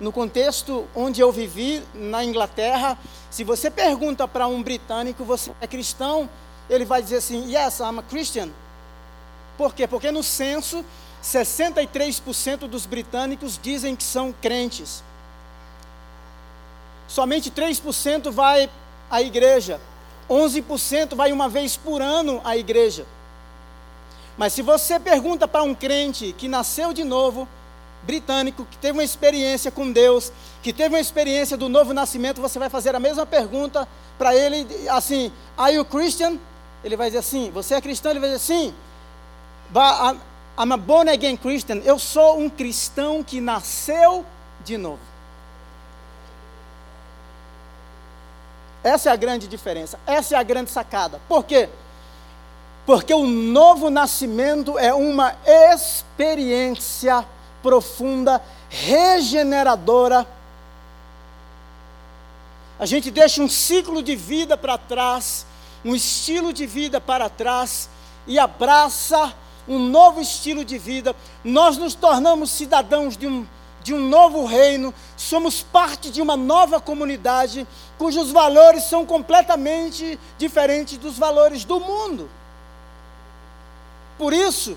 [0.00, 2.98] no contexto onde eu vivi, na Inglaterra,
[3.30, 6.28] se você pergunta para um britânico, você é cristão?
[6.68, 8.48] Ele vai dizer assim, yes, I'm a Christian.
[9.56, 9.86] Por quê?
[9.86, 10.84] Porque no censo
[11.22, 15.04] 63% dos britânicos dizem que são crentes.
[17.10, 18.70] Somente 3% vai
[19.10, 19.80] à igreja.
[20.30, 23.04] 11% vai uma vez por ano à igreja.
[24.38, 27.48] Mas se você pergunta para um crente que nasceu de novo,
[28.04, 32.60] britânico, que teve uma experiência com Deus, que teve uma experiência do novo nascimento, você
[32.60, 36.38] vai fazer a mesma pergunta para ele, assim, are you Christian?
[36.84, 38.12] Ele vai dizer assim, você é cristão?
[38.12, 38.72] Ele vai dizer sim.
[40.56, 41.78] I'm a born again Christian.
[41.84, 44.24] Eu sou um cristão que nasceu
[44.64, 45.09] de novo.
[48.82, 49.98] Essa é a grande diferença.
[50.06, 51.20] Essa é a grande sacada.
[51.28, 51.68] Por quê?
[52.86, 57.26] Porque o novo nascimento é uma experiência
[57.62, 60.26] profunda, regeneradora.
[62.78, 65.44] A gente deixa um ciclo de vida para trás,
[65.84, 67.90] um estilo de vida para trás
[68.26, 69.34] e abraça
[69.68, 71.14] um novo estilo de vida,
[71.44, 73.46] nós nos tornamos cidadãos de um,
[73.82, 77.66] de um novo reino, somos parte de uma nova comunidade,
[77.98, 82.28] cujos valores são completamente diferentes dos valores do mundo.
[84.18, 84.76] Por isso,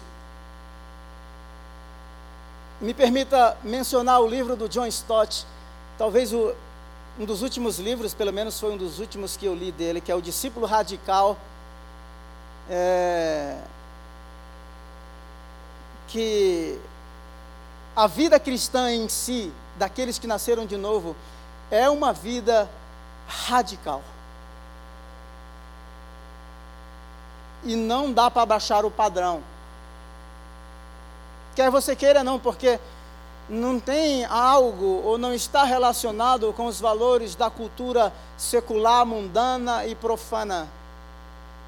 [2.79, 5.45] me permita mencionar o livro do John Stott,
[5.97, 6.53] talvez o,
[7.19, 10.11] um dos últimos livros, pelo menos foi um dos últimos que eu li dele, que
[10.11, 11.37] é o Discípulo Radical.
[12.69, 13.57] É,
[16.13, 16.79] que
[17.95, 21.15] a vida cristã em si, daqueles que nasceram de novo,
[21.69, 22.69] é uma vida
[23.27, 24.01] radical.
[27.65, 29.41] e não dá para baixar o padrão.
[31.55, 32.79] Quer você queira não, porque
[33.47, 39.95] não tem algo ou não está relacionado com os valores da cultura secular, mundana e
[39.95, 40.67] profana.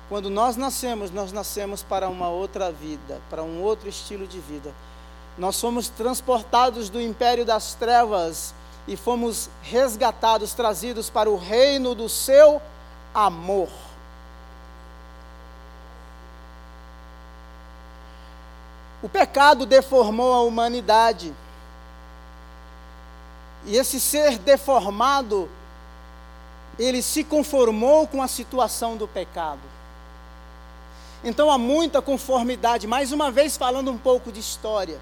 [0.09, 4.71] Quando nós nascemos, nós nascemos para uma outra vida, para um outro estilo de vida.
[5.38, 8.54] Nós somos transportados do império das trevas
[8.88, 12.62] e fomos resgatados, trazidos para o reino do seu
[13.13, 13.69] amor.
[19.04, 21.34] O pecado deformou a humanidade.
[23.65, 25.50] E esse ser deformado,
[26.80, 29.62] ele se conformou com a situação do pecado.
[31.24, 32.88] Então há muita conformidade.
[32.88, 35.00] Mais uma vez, falando um pouco de história.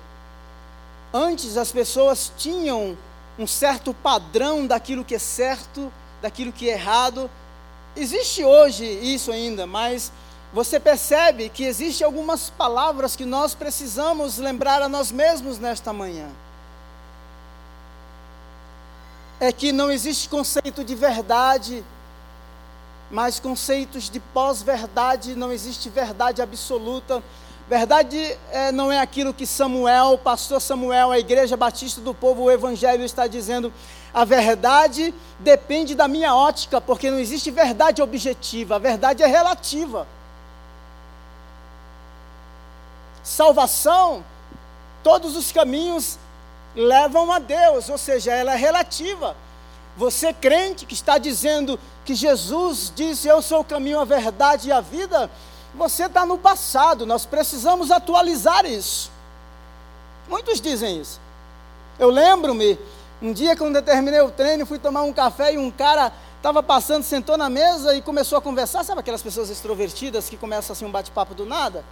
[1.14, 2.98] Antes as pessoas tinham
[3.38, 7.30] um certo padrão daquilo que é certo, daquilo que é errado.
[7.96, 10.12] Existe hoje isso ainda, mas
[10.52, 16.30] você percebe que existem algumas palavras que nós precisamos lembrar a nós mesmos nesta manhã.
[19.40, 21.84] É que não existe conceito de verdade,
[23.12, 27.22] mas conceitos de pós-verdade, não existe verdade absoluta.
[27.68, 32.52] Verdade é, não é aquilo que Samuel, pastor Samuel, a igreja batista do povo, o
[32.52, 33.72] evangelho está dizendo.
[34.14, 40.06] A verdade depende da minha ótica, porque não existe verdade objetiva, a verdade é relativa.
[43.24, 44.24] Salvação,
[45.02, 46.20] todos os caminhos
[46.76, 49.36] levam a Deus, ou seja, ela é relativa.
[49.96, 54.72] Você crente que está dizendo que Jesus disse: Eu sou o caminho, a verdade e
[54.72, 55.30] a vida,
[55.76, 59.12] você está no passado, nós precisamos atualizar isso.
[60.28, 61.20] Muitos dizem isso.
[61.98, 62.78] Eu lembro-me,
[63.22, 66.62] um dia quando eu terminei o treino, fui tomar um café e um cara estava
[66.62, 68.84] passando, sentou na mesa e começou a conversar.
[68.84, 71.84] Sabe aquelas pessoas extrovertidas que começam assim um bate-papo do nada?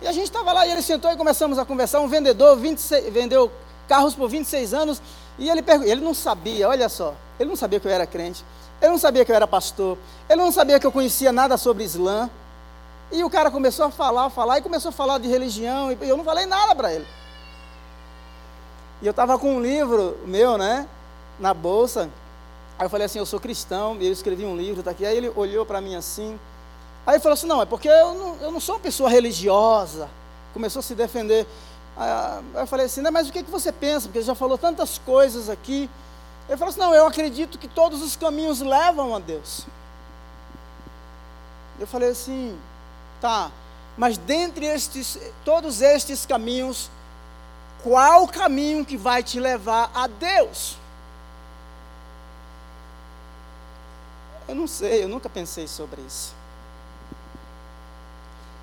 [0.00, 2.00] E a gente estava lá e ele sentou e começamos a conversar.
[2.00, 3.50] Um vendedor 26, vendeu
[3.88, 5.02] carros por 26 anos
[5.38, 8.44] e ele, ele não sabia, olha só, ele não sabia que eu era crente,
[8.80, 9.96] ele não sabia que eu era pastor,
[10.28, 12.28] ele não sabia que eu conhecia nada sobre Islã.
[13.10, 16.16] E o cara começou a falar, falar, e começou a falar de religião, e eu
[16.16, 17.06] não falei nada para ele.
[19.00, 20.86] E eu estava com um livro meu, né,
[21.38, 22.10] na bolsa.
[22.78, 25.06] Aí eu falei assim, eu sou cristão, e eu escrevi um livro, tá aqui.
[25.06, 26.38] Aí ele olhou para mim assim.
[27.06, 30.08] Aí ele falou assim, não, é porque eu não, eu não sou uma pessoa religiosa.
[30.52, 31.46] Começou a se defender.
[31.96, 34.06] Aí eu falei assim, mas o que, que você pensa?
[34.06, 35.88] Porque ele já falou tantas coisas aqui.
[36.48, 39.66] Ele falou assim, não, eu acredito que todos os caminhos levam a Deus.
[41.80, 42.58] Eu falei assim,
[43.20, 43.50] Tá,
[43.96, 46.88] mas dentre estes, todos estes caminhos,
[47.82, 50.76] qual o caminho que vai te levar a Deus?
[54.46, 56.32] Eu não sei, eu nunca pensei sobre isso.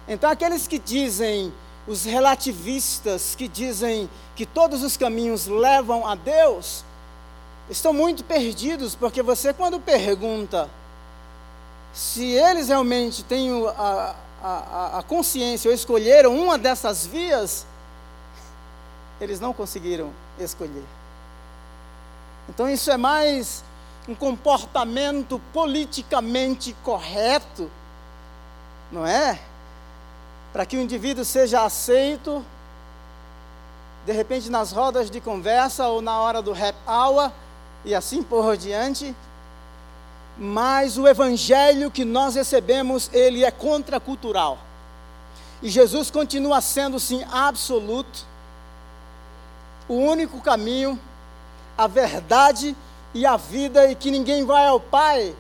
[0.08, 1.54] Então, aqueles que dizem,
[1.88, 6.84] os relativistas que dizem que todos os caminhos levam a Deus,
[7.70, 10.70] estão muito perdidos, porque você, quando pergunta
[11.94, 17.66] se eles realmente têm a, a, a, consciência ou escolheram uma dessas vias,
[19.20, 20.84] eles não conseguiram escolher.
[22.50, 23.64] Então isso é mais
[24.08, 27.72] um comportamento politicamente correto,
[28.92, 29.40] não é?
[30.54, 32.46] Para que o indivíduo seja aceito,
[34.06, 37.32] de repente nas rodas de conversa ou na hora do rap hour
[37.84, 39.16] e assim por diante,
[40.38, 44.58] mas o evangelho que nós recebemos, ele é contracultural.
[45.62, 48.26] E Jesus continua sendo sim absoluto,
[49.88, 51.00] o único caminho,
[51.78, 52.76] a verdade
[53.14, 55.36] e a vida e que ninguém vai ao Pai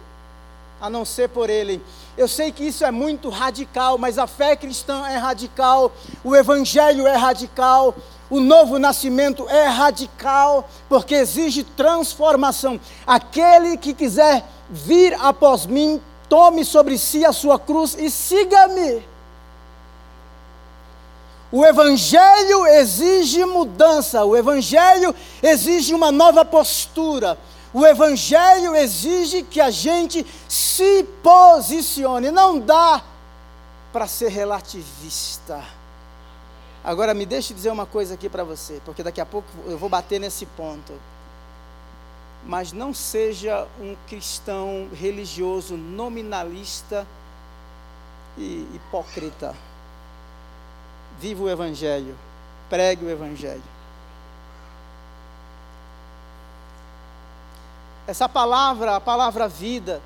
[0.80, 1.82] a não ser por ele.
[2.18, 5.92] Eu sei que isso é muito radical, mas a fé cristã é radical,
[6.24, 7.96] o evangelho é radical,
[8.30, 12.80] o novo nascimento é radical, porque exige transformação.
[13.06, 19.04] Aquele que quiser vir após mim, tome sobre si a sua cruz e siga-me.
[21.52, 27.38] O Evangelho exige mudança, o Evangelho exige uma nova postura,
[27.74, 33.02] o Evangelho exige que a gente se posicione, não dá
[33.94, 35.64] para ser relativista.
[36.84, 39.88] Agora me deixe dizer uma coisa aqui para você, porque daqui a pouco eu vou
[39.88, 40.94] bater nesse ponto
[42.46, 47.08] mas não seja um cristão religioso nominalista
[48.38, 49.56] e hipócrita.
[51.20, 52.16] Viva o Evangelho,
[52.70, 53.64] pregue o Evangelho.
[58.06, 60.00] Essa palavra, a palavra vida,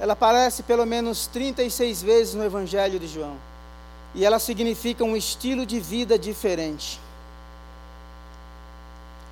[0.00, 3.36] ela aparece pelo menos 36 vezes no Evangelho de João.
[4.14, 7.00] e ela significa um estilo de vida diferente.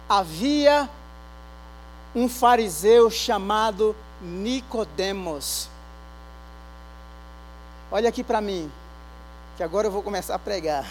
[0.09, 0.89] Havia
[2.15, 5.69] um fariseu chamado Nicodemos.
[7.91, 8.71] Olha aqui para mim,
[9.57, 10.87] que agora eu vou começar a pregar.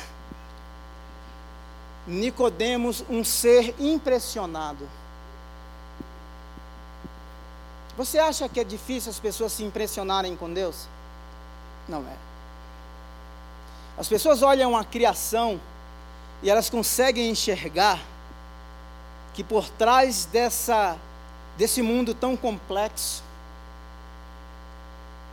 [2.07, 4.89] Nicodemos, um ser impressionado.
[7.97, 10.87] Você acha que é difícil as pessoas se impressionarem com Deus?
[11.87, 12.15] Não é.
[13.97, 15.59] As pessoas olham a criação
[16.41, 17.99] e elas conseguem enxergar
[19.33, 20.97] que por trás dessa
[21.59, 23.21] desse mundo tão complexo,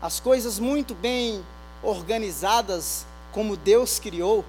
[0.02, 1.40] as coisas muito bem
[1.84, 4.44] organizadas como Deus criou,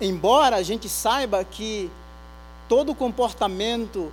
[0.00, 1.90] embora a gente saiba que
[2.68, 4.12] todo comportamento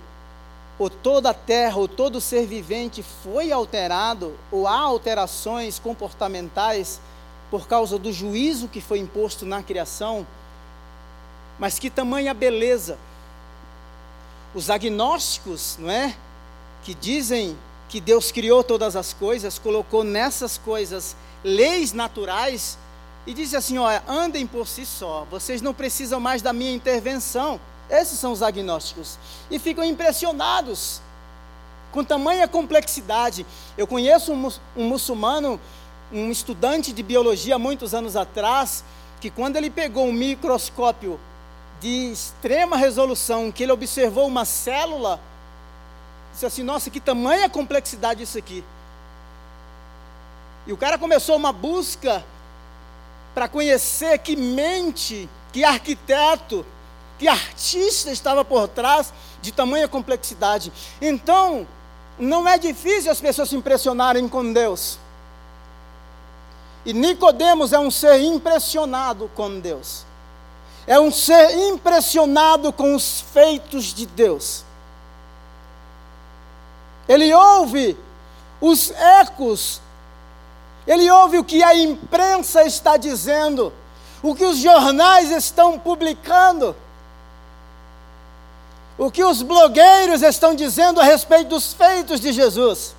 [0.80, 7.00] ou toda a terra, ou todo ser vivente foi alterado, ou há alterações comportamentais
[7.52, 10.26] por causa do juízo que foi imposto na criação,
[11.56, 12.98] mas que tamanha beleza.
[14.56, 16.16] Os agnósticos, não é?
[16.82, 17.56] Que dizem
[17.88, 22.78] que Deus criou todas as coisas, colocou nessas coisas leis naturais
[23.26, 27.60] e dizem assim: olha, andem por si só, vocês não precisam mais da minha intervenção.
[27.90, 29.18] Esses são os agnósticos.
[29.50, 31.00] E ficam impressionados
[31.92, 33.44] com tamanha complexidade.
[33.76, 35.60] Eu conheço um, um muçulmano,
[36.10, 38.82] um estudante de biologia muitos anos atrás,
[39.20, 41.20] que quando ele pegou um microscópio
[41.80, 45.20] de extrema resolução, que ele observou uma célula,
[46.32, 48.64] disse assim: Nossa, que tamanha complexidade isso aqui.
[50.66, 52.24] E o cara começou uma busca
[53.34, 56.64] para conhecer que mente, que arquiteto,
[57.18, 60.72] que artista estava por trás de tamanha complexidade.
[61.00, 61.66] Então,
[62.18, 64.98] não é difícil as pessoas se impressionarem com Deus.
[66.84, 70.04] E Nicodemos é um ser impressionado com Deus.
[70.86, 74.64] É um ser impressionado com os feitos de Deus.
[77.08, 77.96] Ele ouve
[78.60, 79.80] os ecos,
[80.86, 83.72] ele ouve o que a imprensa está dizendo,
[84.22, 86.76] o que os jornais estão publicando
[88.98, 92.94] o que os blogueiros estão dizendo a respeito dos feitos de Jesus.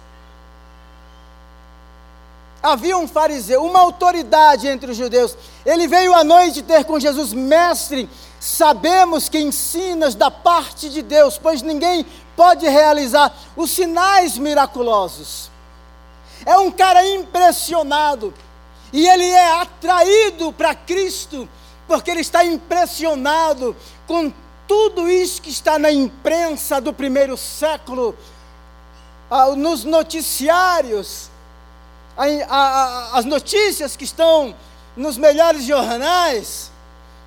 [2.61, 5.35] Havia um fariseu, uma autoridade entre os judeus.
[5.65, 8.09] Ele veio à noite ter com Jesus, mestre.
[8.43, 15.49] Sabemos que ensinas da parte de Deus, pois ninguém pode realizar os sinais miraculosos.
[16.45, 18.33] É um cara impressionado
[18.91, 21.47] e ele é atraído para Cristo
[21.87, 23.73] porque ele está impressionado
[24.05, 24.29] com
[24.67, 28.13] tudo isso que está na imprensa do primeiro século,
[29.55, 31.29] nos noticiários,
[33.13, 34.53] as notícias que estão
[34.97, 36.72] nos melhores jornais,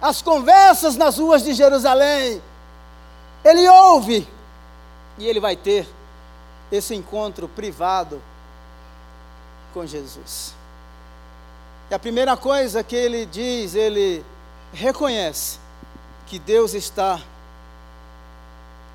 [0.00, 2.42] as conversas nas ruas de Jerusalém,
[3.44, 4.26] ele ouve
[5.18, 5.88] e ele vai ter
[6.70, 8.20] esse encontro privado
[9.72, 10.54] com Jesus.
[11.90, 14.24] E a primeira coisa que ele diz, ele
[14.72, 15.58] reconhece
[16.26, 17.20] que Deus está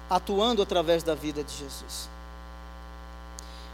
[0.10, 2.10] atuando através da vida de Jesus.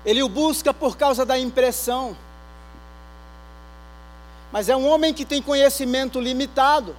[0.06, 2.16] Ele o busca por causa da impressão,
[4.52, 6.96] mas é um homem que tem conhecimento limitado,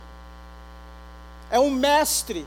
[1.51, 2.47] é um mestre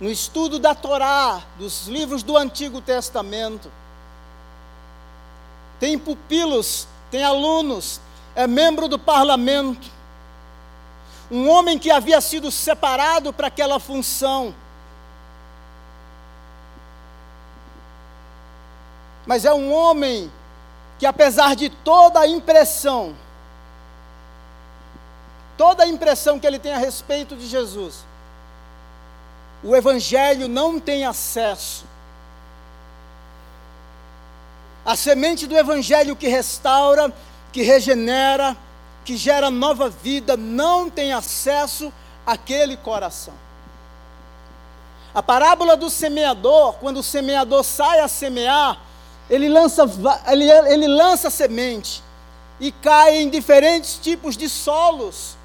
[0.00, 3.70] no estudo da Torá, dos livros do Antigo Testamento.
[5.80, 8.00] Tem pupilos, tem alunos,
[8.34, 9.98] é membro do parlamento
[11.30, 14.54] um homem que havia sido separado para aquela função.
[19.26, 20.32] Mas é um homem
[20.98, 23.14] que, apesar de toda a impressão,
[25.58, 27.96] toda a impressão que ele tem a respeito de Jesus,
[29.62, 31.84] o Evangelho não tem acesso.
[34.86, 37.12] A semente do Evangelho que restaura,
[37.52, 38.56] que regenera,
[39.04, 41.92] que gera nova vida não tem acesso
[42.24, 43.34] àquele coração.
[45.14, 48.78] A parábola do semeador, quando o semeador sai a semear,
[49.28, 49.84] ele lança,
[50.28, 52.02] ele, ele lança semente
[52.60, 55.37] e cai em diferentes tipos de solos.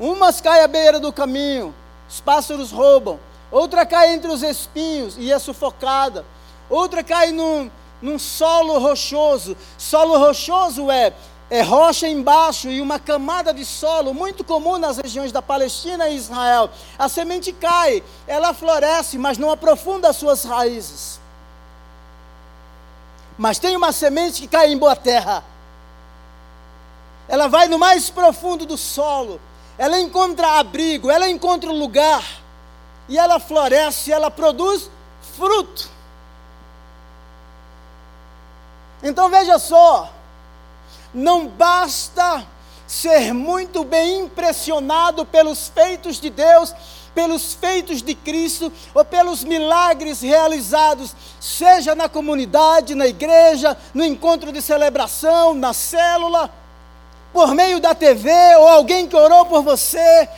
[0.00, 1.74] Umas caem à beira do caminho,
[2.08, 3.20] os pássaros roubam.
[3.52, 6.24] Outra cai entre os espinhos e é sufocada.
[6.70, 7.70] Outra cai num,
[8.00, 9.54] num solo rochoso.
[9.76, 11.12] Solo rochoso é,
[11.50, 16.16] é rocha embaixo e uma camada de solo, muito comum nas regiões da Palestina e
[16.16, 16.70] Israel.
[16.98, 21.20] A semente cai, ela floresce, mas não aprofunda as suas raízes.
[23.36, 25.44] Mas tem uma semente que cai em boa terra.
[27.28, 29.40] ela vai no mais profundo do solo,
[29.80, 32.22] ela encontra abrigo, ela encontra lugar,
[33.08, 34.90] e ela floresce, ela produz
[35.38, 35.88] fruto.
[39.02, 40.12] Então veja só,
[41.14, 42.46] não basta
[42.86, 46.74] ser muito bem impressionado pelos feitos de Deus,
[47.14, 54.52] pelos feitos de Cristo ou pelos milagres realizados, seja na comunidade, na igreja, no encontro
[54.52, 56.52] de celebração, na célula,
[57.32, 60.28] por meio da TV ou alguém que orou por você.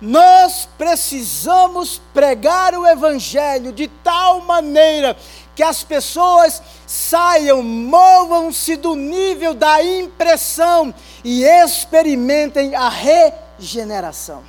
[0.00, 5.16] Nós precisamos pregar o Evangelho de tal maneira
[5.56, 14.44] que as pessoas saiam, movam-se do nível da impressão e experimentem a regeneração.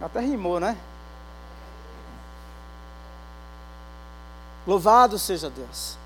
[0.00, 0.76] Até rimou, né?
[4.66, 5.98] Louvado seja Deus.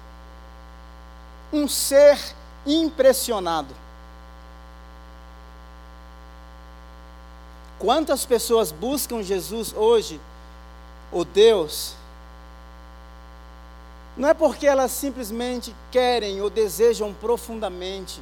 [1.53, 2.19] Um ser
[2.69, 3.75] impressionado.
[7.79, 10.21] Quantas pessoas buscam Jesus hoje,
[11.13, 11.95] ou Deus,
[14.17, 18.21] não é porque elas simplesmente querem ou desejam profundamente,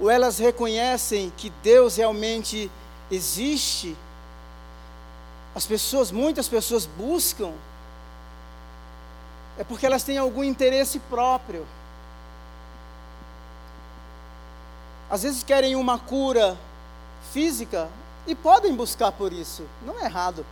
[0.00, 2.70] ou elas reconhecem que Deus realmente
[3.10, 3.94] existe.
[5.54, 7.52] As pessoas, muitas pessoas buscam,
[9.58, 11.66] é porque elas têm algum interesse próprio.
[15.12, 16.58] Às vezes querem uma cura
[17.34, 17.86] física
[18.26, 20.42] e podem buscar por isso, não é errado.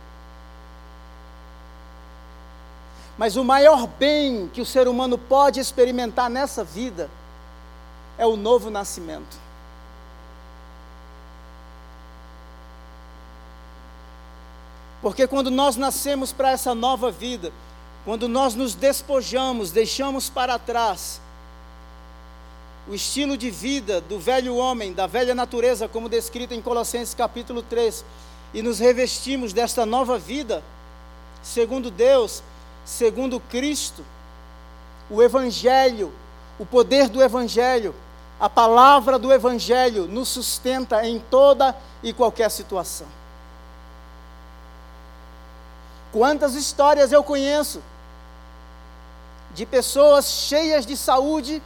[3.17, 7.09] Mas o maior bem que o ser humano pode experimentar nessa vida
[8.19, 9.35] é o novo nascimento.
[15.01, 17.51] Porque quando nós nascemos para essa nova vida,
[18.05, 21.19] quando nós nos despojamos, deixamos para trás
[22.87, 27.61] o estilo de vida do velho homem, da velha natureza, como descrito em Colossenses capítulo
[27.61, 28.03] 3,
[28.53, 30.63] e nos revestimos desta nova vida,
[31.43, 32.41] segundo Deus,
[32.83, 34.03] segundo Cristo,
[35.09, 36.11] o Evangelho,
[36.57, 37.93] o poder do Evangelho,
[38.39, 43.07] a palavra do Evangelho nos sustenta em toda e qualquer situação.
[46.11, 47.81] Quantas histórias eu conheço
[49.53, 51.61] de pessoas cheias de saúde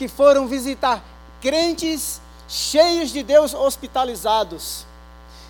[0.00, 1.04] que foram visitar
[1.42, 4.86] crentes cheios de Deus hospitalizados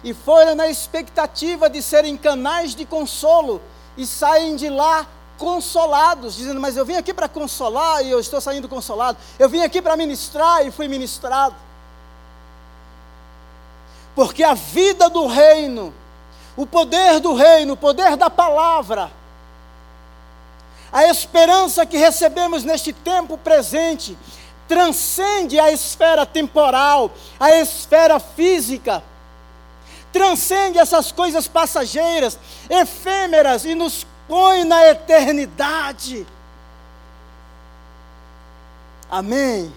[0.03, 3.63] e foram na expectativa de serem canais de consolo
[3.97, 5.07] e saem de lá
[5.39, 9.17] consolados, dizendo: Mas eu vim aqui para consolar e eu estou saindo consolado.
[9.39, 11.55] Eu vim aqui para ministrar e fui ministrado.
[14.17, 15.95] Porque a vida do reino,
[16.57, 19.13] o poder do reino, o poder da palavra,
[20.93, 24.19] a esperança que recebemos neste tempo presente,
[24.71, 27.11] transcende a esfera temporal,
[27.41, 29.03] a esfera física
[30.13, 36.25] transcende essas coisas passageiras, efêmeras e nos põe na eternidade.
[39.11, 39.73] Amém.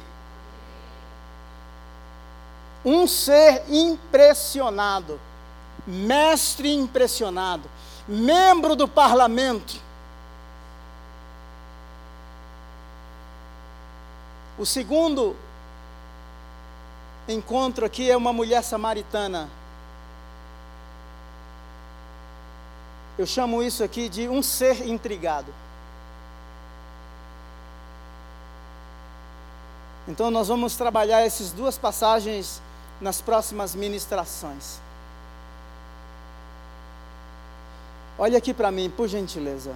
[2.86, 5.20] Um ser impressionado,
[5.88, 7.68] mestre impressionado,
[8.08, 9.82] membro do parlamento.
[14.58, 15.36] O segundo
[17.28, 19.50] encontro aqui é uma mulher samaritana
[23.18, 25.54] Eu chamo isso aqui de um ser intrigado.
[30.08, 32.62] Então nós vamos trabalhar essas duas passagens
[33.00, 34.80] nas próximas ministrações.
[38.18, 39.76] Olha aqui para mim, por gentileza.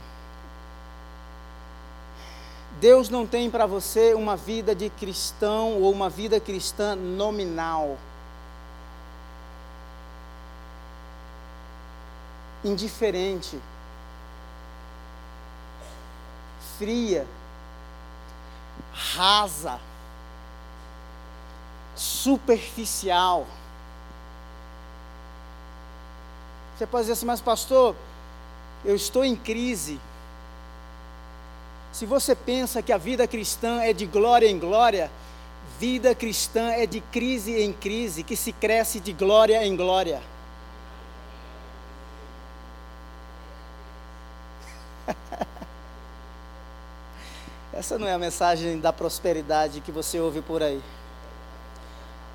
[2.79, 7.97] Deus não tem para você uma vida de cristão ou uma vida cristã nominal.
[12.63, 13.59] indiferente,
[16.77, 17.25] fria,
[18.93, 19.79] rasa,
[21.95, 23.47] superficial.
[26.75, 27.95] Você pode dizer assim, mas pastor,
[28.85, 29.99] eu estou em crise.
[31.97, 35.09] Se você pensa que a vida cristã é de glória em glória,
[35.79, 40.21] vida cristã é de crise em crise, que se cresce de glória em glória.
[47.73, 50.79] Essa não é a mensagem da prosperidade que você ouve por aí.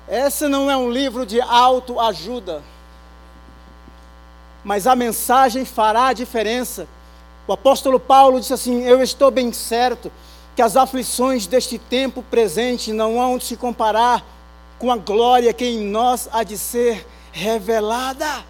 [0.09, 2.61] Essa não é um livro de autoajuda.
[4.61, 6.85] Mas a mensagem fará a diferença.
[7.45, 10.11] O apóstolo Paulo disse assim: Eu estou bem certo
[10.55, 14.23] que as aflições deste tempo presente não hão de se comparar
[14.79, 18.45] com a glória que em nós há de ser revelada.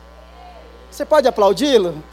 [0.91, 2.03] Você pode aplaudi-lo?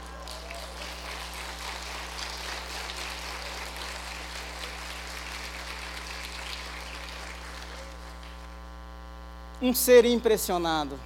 [9.61, 10.99] Um ser impressionado.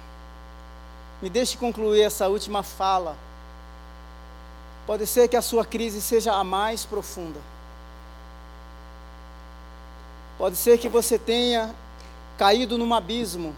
[1.20, 3.25] Me deixe concluir essa última fala.
[4.86, 7.40] Pode ser que a sua crise seja a mais profunda.
[10.38, 11.74] Pode ser que você tenha
[12.38, 13.54] caído num abismo,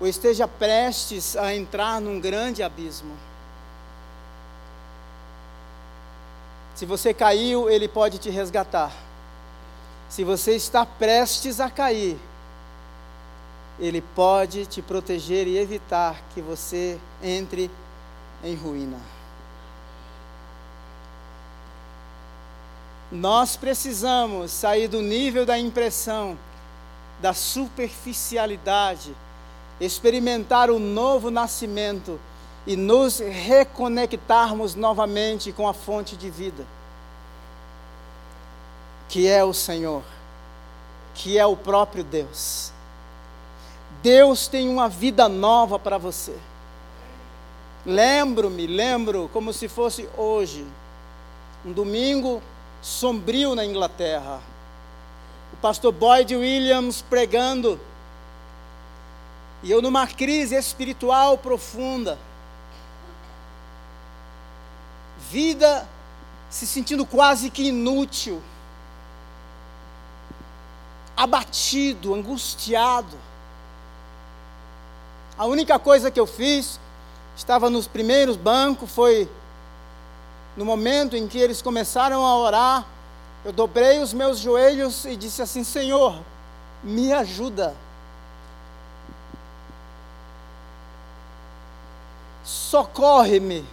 [0.00, 3.14] ou esteja prestes a entrar num grande abismo.
[6.74, 8.92] Se você caiu, Ele pode te resgatar.
[10.08, 12.18] Se você está prestes a cair,
[13.78, 17.70] Ele pode te proteger e evitar que você entre
[18.42, 19.17] em ruína.
[23.10, 26.38] Nós precisamos sair do nível da impressão,
[27.20, 29.14] da superficialidade,
[29.80, 32.20] experimentar o novo nascimento
[32.66, 36.66] e nos reconectarmos novamente com a fonte de vida,
[39.08, 40.02] que é o Senhor,
[41.14, 42.72] que é o próprio Deus.
[44.02, 46.36] Deus tem uma vida nova para você.
[47.86, 50.66] Lembro-me, lembro como se fosse hoje,
[51.64, 52.42] um domingo
[52.80, 54.40] sombrio na Inglaterra.
[55.52, 57.80] O pastor Boyd Williams pregando.
[59.62, 62.18] E eu numa crise espiritual profunda.
[65.30, 65.88] Vida
[66.48, 68.42] se sentindo quase que inútil.
[71.16, 73.16] Abatido, angustiado.
[75.36, 76.80] A única coisa que eu fiz,
[77.36, 79.28] estava nos primeiros bancos, foi
[80.58, 82.84] no momento em que eles começaram a orar,
[83.44, 86.20] eu dobrei os meus joelhos e disse assim: Senhor,
[86.82, 87.76] me ajuda.
[92.42, 93.64] Socorre-me.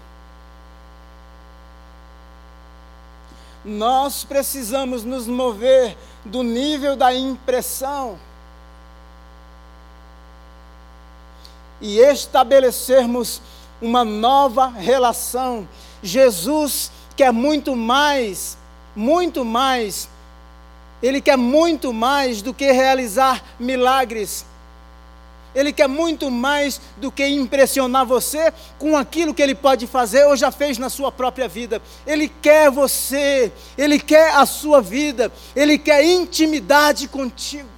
[3.63, 8.19] Nós precisamos nos mover do nível da impressão
[11.81, 13.41] e estabelecermos
[13.81, 15.67] uma nova relação
[16.05, 18.57] Jesus quer muito mais,
[18.95, 20.07] muito mais.
[21.01, 24.45] Ele quer muito mais do que realizar milagres.
[25.53, 30.35] Ele quer muito mais do que impressionar você com aquilo que ele pode fazer ou
[30.35, 31.81] já fez na sua própria vida.
[32.05, 37.74] Ele quer você, ele quer a sua vida, ele quer intimidade contigo.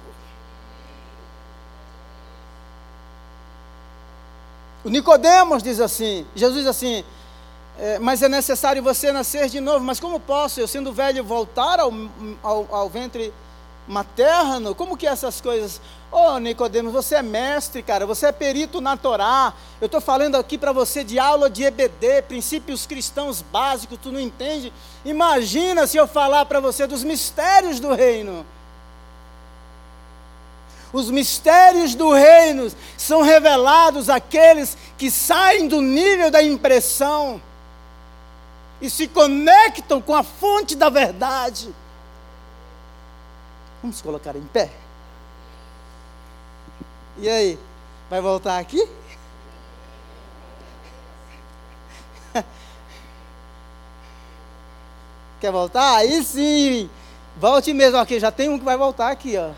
[4.84, 7.04] O Nicodemos diz assim, Jesus diz assim:
[7.78, 9.84] é, mas é necessário você nascer de novo.
[9.84, 11.92] Mas como posso, eu sendo velho, voltar ao,
[12.42, 13.32] ao, ao ventre
[13.86, 14.74] materno?
[14.74, 15.80] Como que é essas coisas?
[16.10, 19.52] Oh, Nicodemos, você é mestre, cara, você é perito na Torá.
[19.80, 24.18] Eu estou falando aqui para você de aula de EBD, princípios cristãos básicos, tu não
[24.18, 24.72] entende?
[25.04, 28.44] Imagina se eu falar para você dos mistérios do reino.
[30.92, 37.40] Os mistérios do reino são revelados àqueles que saem do nível da impressão
[38.80, 41.74] e se conectam com a fonte da verdade.
[43.82, 44.70] Vamos colocar em pé?
[47.18, 47.58] E aí,
[48.08, 48.88] vai voltar aqui?
[55.40, 55.96] Quer voltar?
[55.96, 56.88] Aí sim!
[57.36, 59.50] Volte mesmo aqui, já tem um que vai voltar aqui, ó.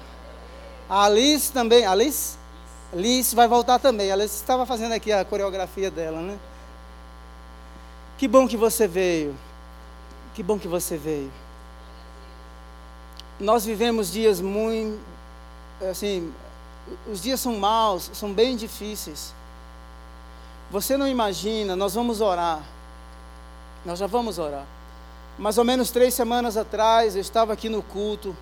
[0.90, 2.36] A Alice também, Alice?
[2.92, 4.10] Alice vai voltar também.
[4.10, 6.36] A Alice estava fazendo aqui a coreografia dela, né?
[8.18, 9.36] Que bom que você veio.
[10.34, 11.30] Que bom que você veio.
[13.38, 15.00] Nós vivemos dias muito.
[15.88, 16.34] Assim,
[17.10, 19.32] os dias são maus, são bem difíceis.
[20.72, 22.64] Você não imagina, nós vamos orar.
[23.84, 24.66] Nós já vamos orar.
[25.38, 28.36] Mais ou menos três semanas atrás, eu estava aqui no culto.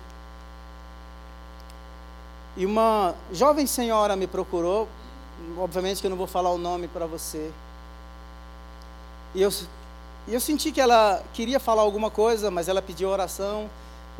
[2.57, 4.87] E uma jovem senhora me procurou.
[5.57, 7.51] Obviamente que eu não vou falar o nome para você.
[9.33, 9.49] E eu,
[10.27, 13.69] eu senti que ela queria falar alguma coisa, mas ela pediu oração.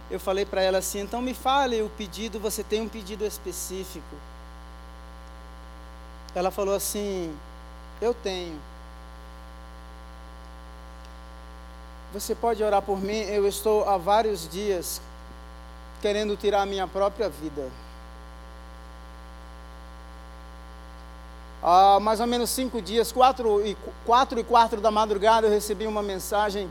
[0.10, 4.16] Eu falei para ela assim: então me fale o pedido, você tem um pedido específico.
[6.34, 7.36] Ela falou assim:
[8.02, 8.60] eu tenho.
[12.14, 13.20] Você pode orar por mim?
[13.20, 15.02] Eu estou há vários dias
[16.02, 17.70] querendo tirar a minha própria vida.
[21.62, 25.86] Há mais ou menos cinco dias, quatro e, quatro e quatro da madrugada, eu recebi
[25.86, 26.70] uma mensagem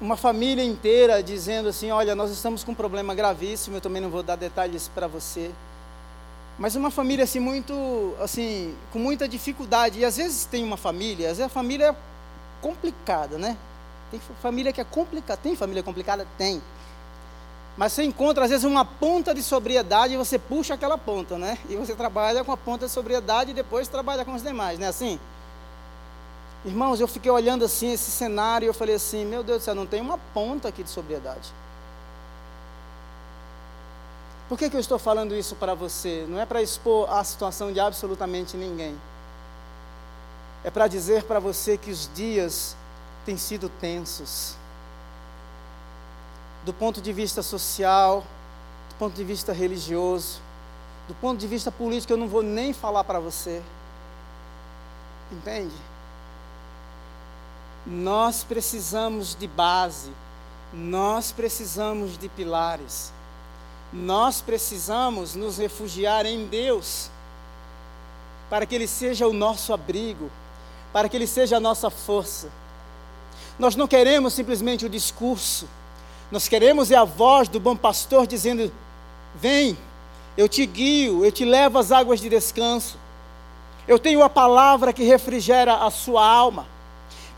[0.00, 4.10] uma família inteira dizendo assim: Olha, nós estamos com um problema gravíssimo, eu também não
[4.10, 5.50] vou dar detalhes para você.
[6.58, 10.00] Mas uma família assim, muito, assim, com muita dificuldade.
[10.00, 11.96] E às vezes tem uma família, às vezes a família é
[12.60, 13.56] complicada, né?
[14.10, 15.38] Tem família que é complicada.
[15.40, 16.26] Tem família complicada?
[16.36, 16.60] Tem.
[17.78, 21.56] Mas você encontra, às vezes, uma ponta de sobriedade e você puxa aquela ponta, né?
[21.68, 24.86] E você trabalha com a ponta de sobriedade e depois trabalha com os demais, não
[24.86, 25.18] é assim?
[26.64, 29.76] Irmãos, eu fiquei olhando assim esse cenário e eu falei assim: meu Deus do céu,
[29.76, 31.52] não tem uma ponta aqui de sobriedade.
[34.48, 36.26] Por que, que eu estou falando isso para você?
[36.28, 38.98] Não é para expor a situação de absolutamente ninguém.
[40.64, 42.74] É para dizer para você que os dias
[43.24, 44.57] têm sido tensos.
[46.68, 48.22] Do ponto de vista social,
[48.90, 50.38] do ponto de vista religioso,
[51.08, 53.62] do ponto de vista político, eu não vou nem falar para você.
[55.32, 55.74] Entende?
[57.86, 60.12] Nós precisamos de base,
[60.70, 63.14] nós precisamos de pilares.
[63.90, 67.08] Nós precisamos nos refugiar em Deus,
[68.50, 70.30] para que Ele seja o nosso abrigo,
[70.92, 72.50] para que Ele seja a nossa força.
[73.58, 75.66] Nós não queremos simplesmente o discurso,
[76.30, 78.70] nós queremos é a voz do bom pastor dizendo:
[79.34, 79.76] Vem,
[80.36, 82.98] eu te guio, eu te levo às águas de descanso.
[83.86, 86.66] Eu tenho a palavra que refrigera a sua alma.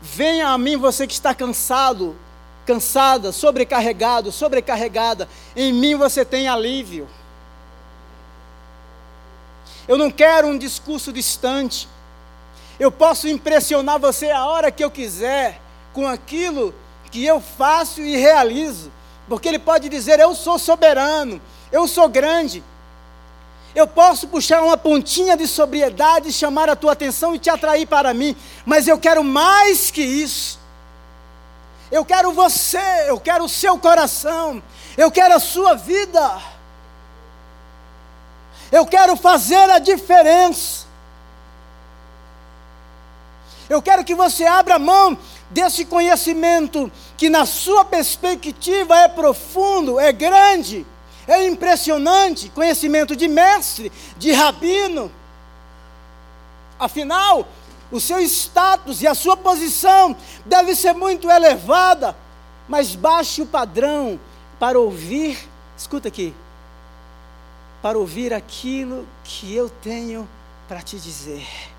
[0.01, 2.15] Venha a mim você que está cansado,
[2.65, 7.07] cansada, sobrecarregado, sobrecarregada, em mim você tem alívio.
[9.87, 11.87] Eu não quero um discurso distante.
[12.79, 15.61] Eu posso impressionar você a hora que eu quiser
[15.93, 16.73] com aquilo
[17.11, 18.91] que eu faço e realizo,
[19.27, 21.41] porque ele pode dizer: Eu sou soberano,
[21.71, 22.63] eu sou grande.
[23.73, 28.13] Eu posso puxar uma pontinha de sobriedade, chamar a tua atenção e te atrair para
[28.13, 28.35] mim,
[28.65, 30.59] mas eu quero mais que isso.
[31.89, 34.61] Eu quero você, eu quero o seu coração,
[34.97, 36.41] eu quero a sua vida.
[38.71, 40.85] Eu quero fazer a diferença.
[43.69, 45.17] Eu quero que você abra mão
[45.51, 50.85] desse conhecimento que, na sua perspectiva, é profundo, é grande,
[51.27, 55.11] é impressionante conhecimento de mestre, de rabino.
[56.79, 57.47] Afinal,
[57.91, 62.15] o seu status e a sua posição deve ser muito elevada,
[62.67, 64.19] mas baixe o padrão
[64.59, 65.37] para ouvir,
[65.77, 66.33] escuta aqui,
[67.81, 70.27] para ouvir aquilo que eu tenho
[70.67, 71.70] para te dizer.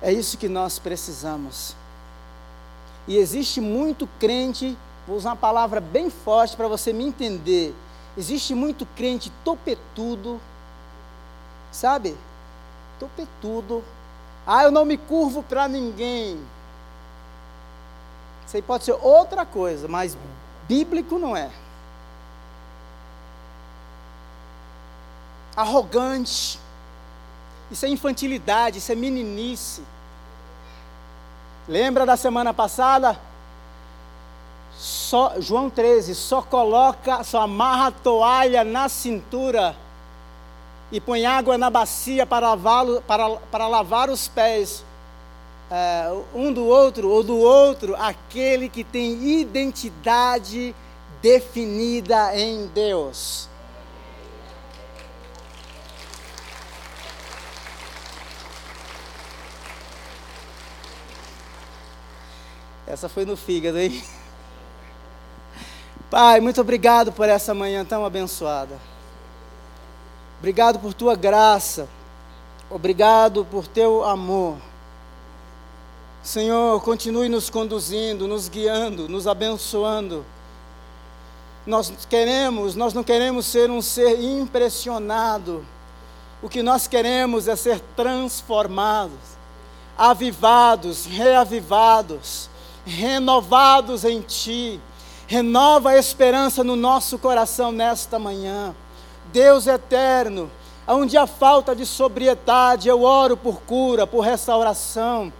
[0.00, 1.74] É isso que nós precisamos.
[3.06, 4.76] E existe muito crente,
[5.06, 7.74] vou usar uma palavra bem forte para você me entender.
[8.16, 10.40] Existe muito crente topetudo,
[11.72, 12.16] sabe?
[13.40, 13.84] tudo.
[14.46, 16.40] Ah, eu não me curvo para ninguém.
[18.46, 20.16] Isso aí pode ser outra coisa, mas
[20.66, 21.50] bíblico não é.
[25.54, 26.58] Arrogante.
[27.70, 29.82] Isso é infantilidade, isso é meninice.
[31.68, 33.18] Lembra da semana passada?
[34.76, 39.76] Só, João 13, só coloca, só amarra a toalha na cintura
[40.90, 42.56] e põe água na bacia para,
[43.06, 44.84] para, para lavar os pés
[45.70, 50.74] é, um do outro ou do outro, aquele que tem identidade
[51.20, 53.48] definida em Deus.
[62.88, 64.02] Essa foi no fígado, hein?
[66.10, 68.78] Pai, muito obrigado por essa manhã tão abençoada.
[70.38, 71.86] Obrigado por tua graça.
[72.70, 74.56] Obrigado por teu amor.
[76.22, 80.24] Senhor, continue nos conduzindo, nos guiando, nos abençoando.
[81.66, 85.62] Nós queremos, nós não queremos ser um ser impressionado.
[86.42, 89.18] O que nós queremos é ser transformados,
[89.94, 92.48] avivados, reavivados,
[92.88, 94.80] renovados em Ti.
[95.26, 98.74] Renova a esperança no nosso coração nesta manhã.
[99.32, 100.50] Deus eterno,
[100.86, 105.32] onde há falta de sobriedade, eu oro por cura, por restauração.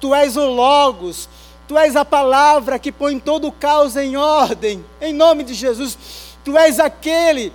[0.00, 1.28] Tu és o Logos,
[1.66, 5.98] Tu és a palavra que põe todo o caos em ordem, em nome de Jesus.
[6.44, 7.52] Tu és aquele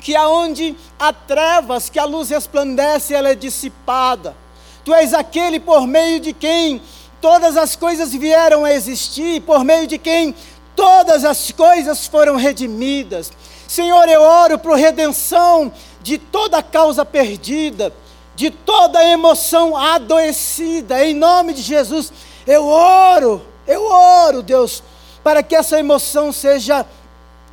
[0.00, 4.36] que aonde há trevas, que a luz resplandece, ela é dissipada.
[4.84, 6.82] Tu és aquele por meio de quem
[7.24, 10.34] todas as coisas vieram a existir, por meio de quem
[10.76, 13.32] todas as coisas foram redimidas.
[13.66, 15.72] Senhor, eu oro por redenção
[16.02, 17.94] de toda causa perdida,
[18.36, 22.12] de toda emoção adoecida, em nome de Jesus.
[22.46, 24.82] Eu oro, eu oro, Deus,
[25.22, 26.84] para que essa emoção seja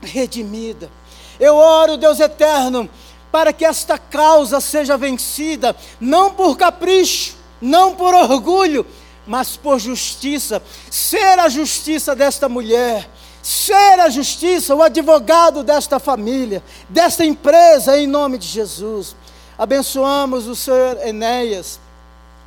[0.02, 0.92] redimida.
[1.40, 2.90] Eu oro, Deus eterno,
[3.32, 8.86] para que esta causa seja vencida, não por capricho, não por orgulho,
[9.26, 10.62] mas por justiça.
[10.90, 13.10] Ser a justiça desta mulher,
[13.42, 19.16] ser a justiça, o advogado desta família, desta empresa, em nome de Jesus.
[19.58, 21.80] Abençoamos o Senhor Enéas,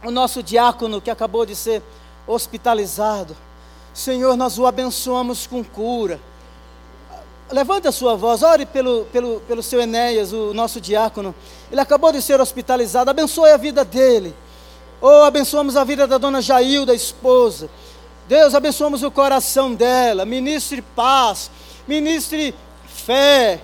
[0.04, 1.82] o nosso diácono que acabou de ser
[2.26, 3.36] hospitalizado.
[3.92, 6.20] Senhor, nós o abençoamos com cura.
[7.50, 11.34] Levante a sua voz, ore pelo, pelo, pelo seu Enéas, o nosso diácono.
[11.70, 14.34] Ele acabou de ser hospitalizado, abençoe a vida dele.
[15.06, 17.68] Oh, abençoamos a vida da dona Jailda, esposa.
[18.26, 20.24] Deus, abençoamos o coração dela.
[20.24, 21.50] Ministre paz,
[21.86, 22.54] ministre
[22.86, 23.60] fé.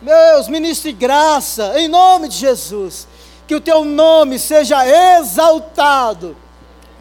[0.00, 3.08] Deus, ministre graça, em nome de Jesus.
[3.48, 4.86] Que o teu nome seja
[5.18, 6.36] exaltado.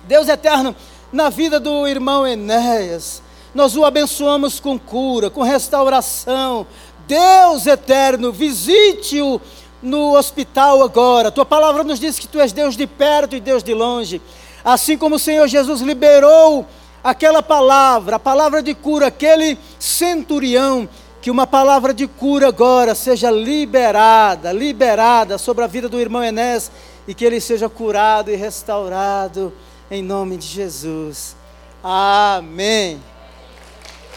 [0.06, 0.76] Deus eterno,
[1.14, 3.22] na vida do irmão Enéas,
[3.54, 6.66] nós o abençoamos com cura, com restauração.
[7.08, 9.40] Deus eterno, visite-o
[9.82, 11.32] no hospital agora.
[11.32, 14.22] Tua palavra nos diz que tu és Deus de perto e Deus de longe.
[14.64, 16.66] Assim como o Senhor Jesus liberou
[17.04, 20.90] aquela palavra, a palavra de cura, aquele centurião,
[21.22, 26.72] que uma palavra de cura agora seja liberada, liberada sobre a vida do irmão Enés
[27.08, 29.54] e que ele seja curado e restaurado
[29.90, 31.36] em nome de Jesus.
[31.84, 33.00] Amém.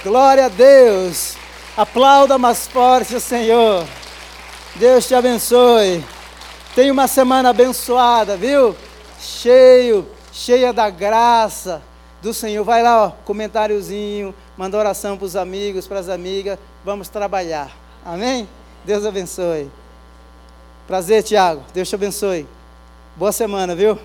[0.03, 1.35] Glória a Deus.
[1.77, 3.87] Aplauda mais forte o Senhor.
[4.79, 6.05] Deus te abençoe.
[6.73, 8.77] Tenha uma semana abençoada, viu?
[9.21, 11.83] Cheio, cheia da graça
[12.23, 12.63] do Senhor.
[12.63, 16.61] Vai lá, ó, comentáriozinho, manda oração para os amigos, para as amigas.
[16.85, 17.73] Vamos trabalhar.
[18.05, 18.49] Amém?
[18.85, 19.69] Deus abençoe.
[20.87, 21.65] Prazer, Tiago.
[21.75, 22.47] Deus te abençoe.
[23.17, 23.99] Boa semana, viu?